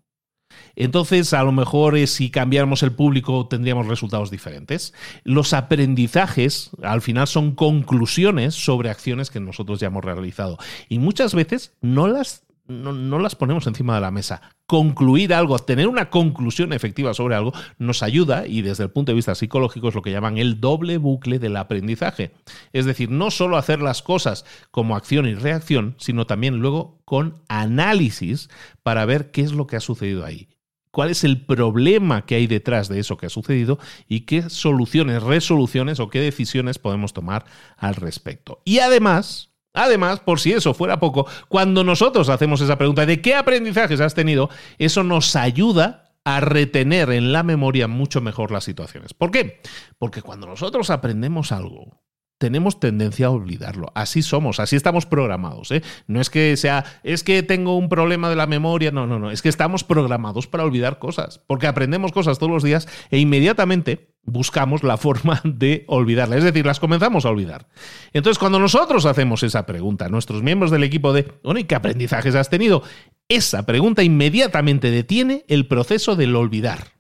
[0.76, 4.94] Entonces, a lo mejor eh, si cambiáramos el público tendríamos resultados diferentes.
[5.24, 10.58] Los aprendizajes, al final, son conclusiones sobre acciones que nosotros ya hemos realizado.
[10.90, 14.42] Y muchas veces no las no, las ponemos encima de la mesa.
[14.66, 19.16] Concluir algo, tener una conclusión efectiva sobre algo, nos ayuda y desde el punto de
[19.16, 22.32] vista psicológico es lo que llaman el doble bucle del aprendizaje.
[22.74, 27.42] Es decir, no solo hacer las cosas como acción y reacción, sino también luego con
[27.48, 28.50] análisis
[28.84, 30.50] para ver qué es lo que ha sucedido ahí
[30.96, 35.24] cuál es el problema que hay detrás de eso que ha sucedido y qué soluciones,
[35.24, 37.44] resoluciones o qué decisiones podemos tomar
[37.76, 38.62] al respecto.
[38.64, 43.36] Y además, Además, por si eso fuera poco, cuando nosotros hacemos esa pregunta de qué
[43.36, 49.14] aprendizajes has tenido, eso nos ayuda a retener en la memoria mucho mejor las situaciones.
[49.14, 49.62] ¿Por qué?
[50.00, 52.02] Porque cuando nosotros aprendemos algo,
[52.38, 53.92] tenemos tendencia a olvidarlo.
[53.96, 55.72] Así somos, así estamos programados.
[55.72, 55.84] ¿eh?
[56.08, 59.32] No es que sea, es que tengo un problema de la memoria, no, no, no,
[59.32, 64.16] es que estamos programados para olvidar cosas, porque aprendemos cosas todos los días e inmediatamente
[64.24, 67.68] buscamos la forma de olvidarlas, es decir, las comenzamos a olvidar.
[68.12, 72.36] Entonces, cuando nosotros hacemos esa pregunta, nuestros miembros del equipo de, bueno, ¿y qué aprendizajes
[72.36, 72.84] has tenido?
[73.30, 76.96] Esa pregunta inmediatamente detiene el proceso del olvidar.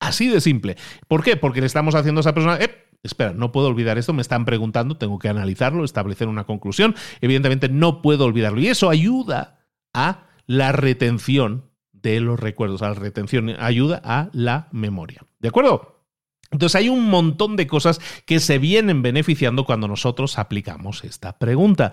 [0.00, 0.76] Así de simple.
[1.06, 1.36] ¿Por qué?
[1.36, 4.44] Porque le estamos haciendo a esa persona, eh, espera, no puedo olvidar esto, me están
[4.44, 6.94] preguntando, tengo que analizarlo, establecer una conclusión.
[7.20, 8.60] Evidentemente no puedo olvidarlo.
[8.60, 9.60] Y eso ayuda
[9.92, 15.24] a la retención de los recuerdos, a la retención, ayuda a la memoria.
[15.38, 16.04] ¿De acuerdo?
[16.50, 21.92] Entonces hay un montón de cosas que se vienen beneficiando cuando nosotros aplicamos esta pregunta.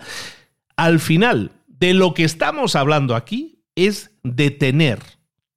[0.76, 5.00] Al final, de lo que estamos hablando aquí es de tener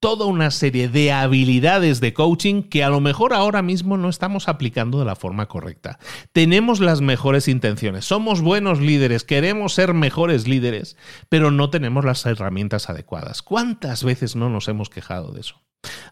[0.04, 4.50] toda una serie de habilidades de coaching que a lo mejor ahora mismo no estamos
[4.50, 5.98] aplicando de la forma correcta.
[6.34, 10.98] Tenemos las mejores intenciones, somos buenos líderes, queremos ser mejores líderes,
[11.30, 13.42] pero no tenemos las herramientas adecuadas.
[13.42, 15.62] ¿Cuántas veces no nos hemos quejado de eso?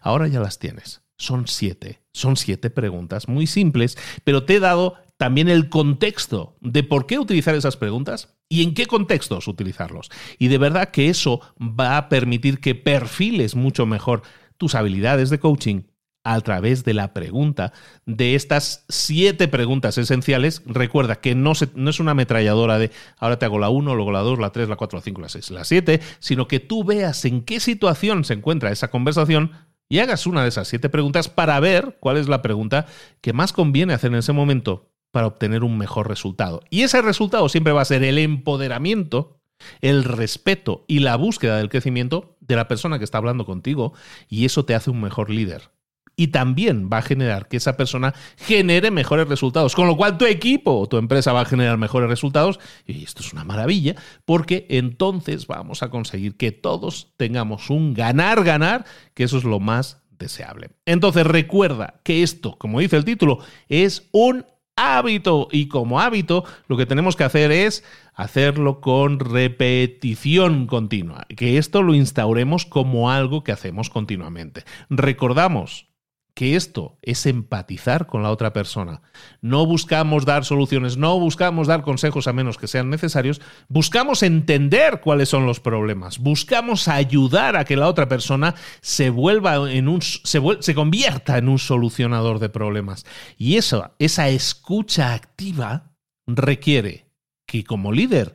[0.00, 1.02] Ahora ya las tienes.
[1.18, 2.00] Son siete.
[2.14, 7.18] Son siete preguntas muy simples, pero te he dado también el contexto de por qué
[7.18, 10.10] utilizar esas preguntas y en qué contextos utilizarlos.
[10.38, 14.20] Y de verdad que eso va a permitir que perfiles mucho mejor
[14.58, 15.84] tus habilidades de coaching
[16.22, 17.72] a través de la pregunta
[18.04, 20.62] de estas siete preguntas esenciales.
[20.66, 24.20] Recuerda que no, no, es una ametralladora de ahora te hago la 1, luego la
[24.20, 27.24] 2, la 3, la 4, la 5, la 6, la 7, sino que tú veas
[27.24, 29.52] en qué situación se encuentra esa conversación
[29.88, 32.84] y hagas una de esas siete preguntas para ver cuál es la pregunta
[33.22, 36.62] que más conviene hacer en ese momento para obtener un mejor resultado.
[36.70, 39.38] Y ese resultado siempre va a ser el empoderamiento,
[39.80, 43.92] el respeto y la búsqueda del crecimiento de la persona que está hablando contigo
[44.28, 45.70] y eso te hace un mejor líder
[46.16, 50.26] y también va a generar que esa persona genere mejores resultados, con lo cual tu
[50.26, 53.94] equipo o tu empresa va a generar mejores resultados y esto es una maravilla
[54.24, 58.84] porque entonces vamos a conseguir que todos tengamos un ganar ganar,
[59.14, 60.70] que eso es lo más deseable.
[60.86, 63.38] Entonces recuerda que esto, como dice el título,
[63.68, 64.44] es un
[64.76, 71.58] hábito y como hábito lo que tenemos que hacer es hacerlo con repetición continua, que
[71.58, 74.64] esto lo instauremos como algo que hacemos continuamente.
[74.90, 75.91] Recordamos,
[76.34, 79.02] que esto es empatizar con la otra persona.
[79.40, 85.00] No buscamos dar soluciones, no buscamos dar consejos a menos que sean necesarios, buscamos entender
[85.00, 90.00] cuáles son los problemas, buscamos ayudar a que la otra persona se vuelva en un
[90.00, 93.04] se, se convierta en un solucionador de problemas.
[93.36, 95.92] Y eso, esa escucha activa
[96.26, 97.06] requiere
[97.46, 98.34] que como líder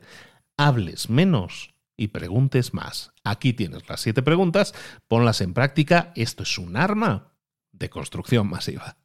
[0.56, 3.12] hables menos y preguntes más.
[3.24, 4.72] Aquí tienes las siete preguntas,
[5.08, 7.27] ponlas en práctica, esto es un arma
[7.78, 8.96] de construcción masiva.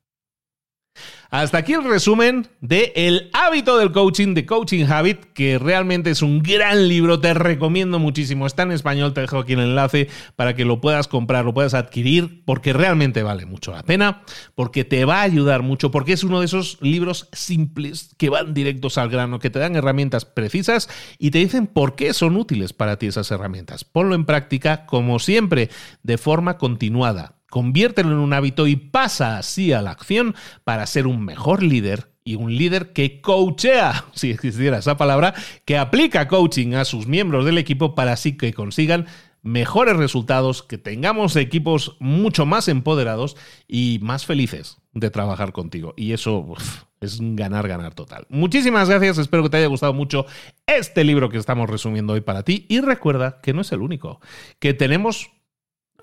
[1.30, 6.22] Hasta aquí el resumen de El hábito del coaching, de Coaching Habit, que realmente es
[6.22, 8.46] un gran libro, te recomiendo muchísimo.
[8.46, 11.74] Está en español, te dejo aquí el enlace para que lo puedas comprar, lo puedas
[11.74, 14.22] adquirir, porque realmente vale mucho la pena,
[14.54, 18.54] porque te va a ayudar mucho, porque es uno de esos libros simples que van
[18.54, 22.74] directos al grano, que te dan herramientas precisas y te dicen por qué son útiles
[22.74, 23.86] para ti esas herramientas.
[23.86, 25.72] Ponlo en práctica, como siempre,
[26.04, 30.34] de forma continuada conviértelo en un hábito y pasa así a la acción
[30.64, 35.78] para ser un mejor líder y un líder que coachea, si existiera esa palabra, que
[35.78, 39.06] aplica coaching a sus miembros del equipo para así que consigan
[39.44, 43.38] mejores resultados, que tengamos equipos mucho más empoderados
[43.68, 45.94] y más felices de trabajar contigo.
[45.96, 46.56] Y eso
[47.02, 48.26] es un ganar, ganar total.
[48.30, 50.26] Muchísimas gracias, espero que te haya gustado mucho
[50.66, 52.66] este libro que estamos resumiendo hoy para ti.
[52.68, 54.22] Y recuerda que no es el único,
[54.58, 55.30] que tenemos,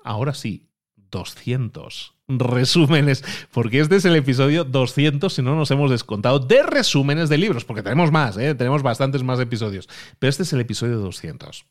[0.01, 0.70] ahora sí,
[1.11, 7.29] 200 resúmenes, porque este es el episodio 200, si no nos hemos descontado, de resúmenes
[7.29, 8.55] de libros, porque tenemos más, ¿eh?
[8.55, 9.89] tenemos bastantes más episodios,
[10.19, 11.65] pero este es el episodio 200.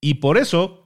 [0.00, 0.83] Y por eso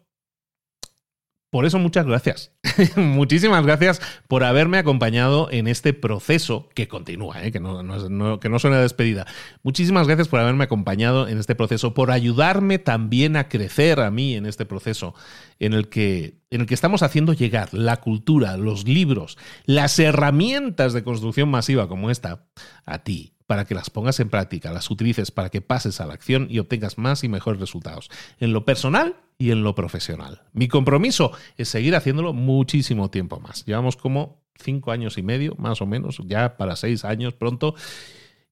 [1.51, 2.53] por eso muchas gracias.
[2.97, 7.53] Muchísimas gracias por haberme acompañado en este proceso que continúa, ¿eh?
[7.53, 9.27] que, no, que no suena despedida.
[9.63, 14.35] Muchísimas gracias por haberme acompañado en este proceso, por ayudarme también a crecer a mí
[14.35, 15.15] en este proceso
[15.59, 20.93] en el que, en el que estamos haciendo llegar la cultura, los libros, las herramientas
[20.93, 22.45] de construcción masiva como esta
[22.85, 26.13] a ti para que las pongas en práctica, las utilices para que pases a la
[26.13, 30.43] acción y obtengas más y mejores resultados, en lo personal y en lo profesional.
[30.53, 33.65] Mi compromiso es seguir haciéndolo muchísimo tiempo más.
[33.65, 37.75] Llevamos como cinco años y medio, más o menos, ya para seis años pronto,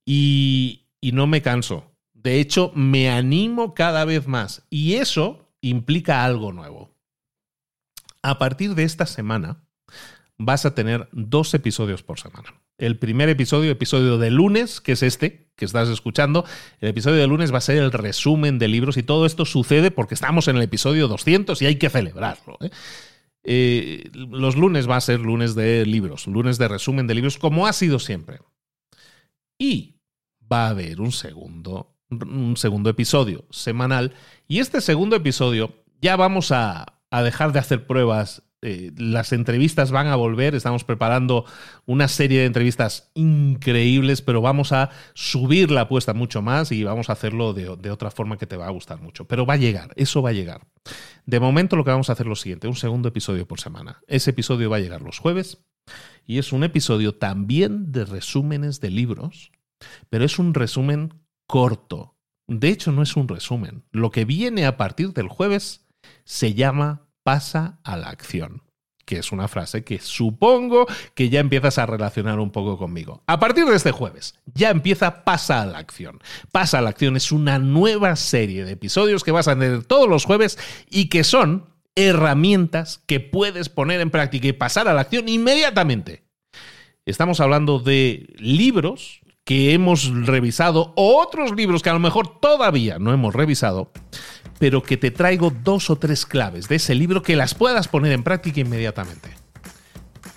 [0.07, 1.93] y, y no me canso.
[2.15, 6.91] De hecho, me animo cada vez más y eso implica algo nuevo.
[8.23, 9.63] A partir de esta semana
[10.39, 15.03] vas a tener dos episodios por semana el primer episodio, episodio de lunes, que es
[15.03, 16.45] este que estás escuchando.
[16.81, 19.91] El episodio de lunes va a ser el resumen de libros y todo esto sucede
[19.91, 22.59] porque estamos en el episodio 200 y hay que celebrarlo.
[22.61, 22.71] ¿eh?
[23.45, 27.67] Eh, los lunes va a ser lunes de libros, lunes de resumen de libros, como
[27.67, 28.41] ha sido siempre.
[29.59, 30.01] Y
[30.53, 34.13] va a haber un segundo, un segundo episodio semanal.
[34.47, 39.91] Y este segundo episodio ya vamos a, a dejar de hacer pruebas eh, las entrevistas
[39.91, 41.45] van a volver, estamos preparando
[41.85, 47.11] una serie de entrevistas increíbles, pero vamos a subir la apuesta mucho más y vamos
[47.11, 49.27] a hacerlo de, otra forma que te va a gustar mucho.
[49.27, 50.67] Pero va a llegar, eso va a llegar.
[51.27, 54.01] De momento lo que vamos a hacer es lo siguiente, un segundo episodio por semana.
[54.07, 55.65] Ese episodio va a llegar los jueves
[56.25, 59.53] y es un episodio también de resúmenes de libros,
[60.09, 61.13] pero es un resumen
[61.47, 62.17] corto.
[62.49, 63.85] De hecho, no es un resumen.
[63.91, 65.87] Lo que viene a partir del jueves
[66.25, 68.63] se llama pasa a la acción
[69.05, 73.23] que es una frase que supongo que ya empiezas a relacionar un poco conmigo.
[73.29, 76.21] A partir de este jueves, ya empieza Pasa a la acción.
[76.51, 80.09] Pasa a la acción es una nueva serie de episodios que vas a tener todos
[80.09, 80.59] los jueves
[80.91, 86.25] y que son herramientas que puedes poner en práctica y pasar a la acción inmediatamente.
[87.07, 92.99] Estamos hablando de libros que hemos revisado o otros libros que a lo mejor todavía
[92.99, 93.93] no hemos revisado
[94.59, 98.13] pero que te traigo dos o tres claves de ese libro que las puedas poner
[98.13, 99.31] en práctica inmediatamente.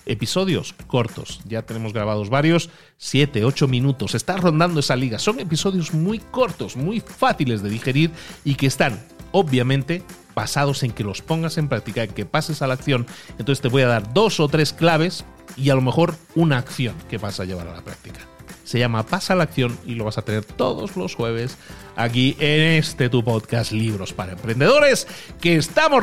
[0.06, 5.18] Episodios cortos, ya tenemos grabados varios, 7, 8 minutos, está rondando esa liga.
[5.18, 8.10] Son episodios muy cortos, muy fáciles de digerir
[8.44, 9.00] y que están,
[9.30, 10.02] obviamente,
[10.34, 13.06] basados en que los pongas en práctica, en que pases a la acción.
[13.38, 15.24] Entonces te voy a dar dos o tres claves
[15.56, 18.20] y a lo mejor una acción que vas a llevar a la práctica.
[18.64, 21.56] Se llama Pasa la acción y lo vas a tener todos los jueves
[22.02, 25.06] aquí en este tu podcast Libros para Emprendedores,
[25.40, 26.02] que estamos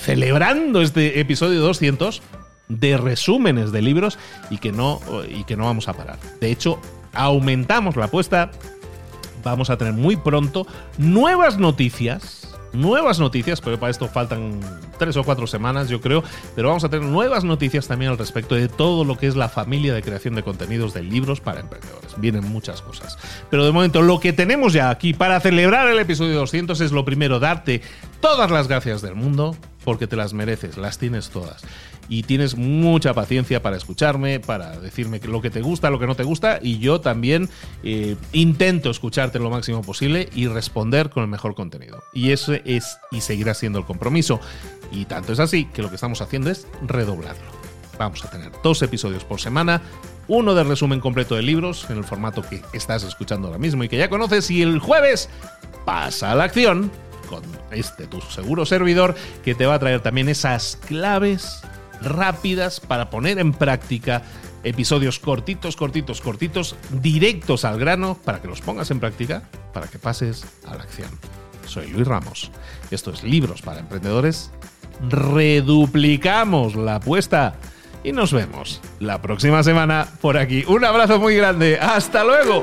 [0.00, 2.22] celebrando este episodio 200
[2.68, 4.18] de resúmenes de libros
[4.50, 6.18] y que, no, y que no vamos a parar.
[6.40, 6.80] De hecho,
[7.12, 8.50] aumentamos la apuesta.
[9.42, 10.66] Vamos a tener muy pronto
[10.96, 14.60] nuevas noticias nuevas noticias, pero para esto faltan
[14.98, 16.22] tres o cuatro semanas, yo creo,
[16.54, 19.48] pero vamos a tener nuevas noticias también al respecto de todo lo que es la
[19.48, 22.12] familia de creación de contenidos de libros para emprendedores.
[22.18, 23.18] Vienen muchas cosas.
[23.50, 27.04] Pero de momento, lo que tenemos ya aquí para celebrar el episodio 200 es lo
[27.04, 27.82] primero, darte
[28.20, 31.64] todas las gracias del mundo, porque te las mereces, las tienes todas
[32.08, 36.14] y tienes mucha paciencia para escucharme, para decirme lo que te gusta, lo que no
[36.14, 37.48] te gusta y yo también
[37.82, 42.02] eh, intento escucharte lo máximo posible y responder con el mejor contenido.
[42.12, 44.40] Y ese es y seguirá siendo el compromiso.
[44.92, 47.64] Y tanto es así que lo que estamos haciendo es redoblarlo.
[47.98, 49.80] Vamos a tener dos episodios por semana,
[50.26, 53.88] uno de resumen completo de libros en el formato que estás escuchando ahora mismo y
[53.88, 55.28] que ya conoces y el jueves
[55.84, 56.90] pasa a la acción
[57.28, 61.62] con este tu seguro servidor que te va a traer también esas claves
[62.04, 64.22] rápidas para poner en práctica
[64.64, 69.42] Episodios cortitos, cortitos, cortitos, directos al grano, para que los pongas en práctica,
[69.74, 71.10] para que pases a la acción.
[71.66, 72.50] Soy Luis Ramos.
[72.90, 74.50] Esto es Libros para Emprendedores.
[75.10, 77.56] Reduplicamos la apuesta
[78.02, 80.64] y nos vemos la próxima semana por aquí.
[80.66, 81.78] Un abrazo muy grande.
[81.78, 82.62] Hasta luego.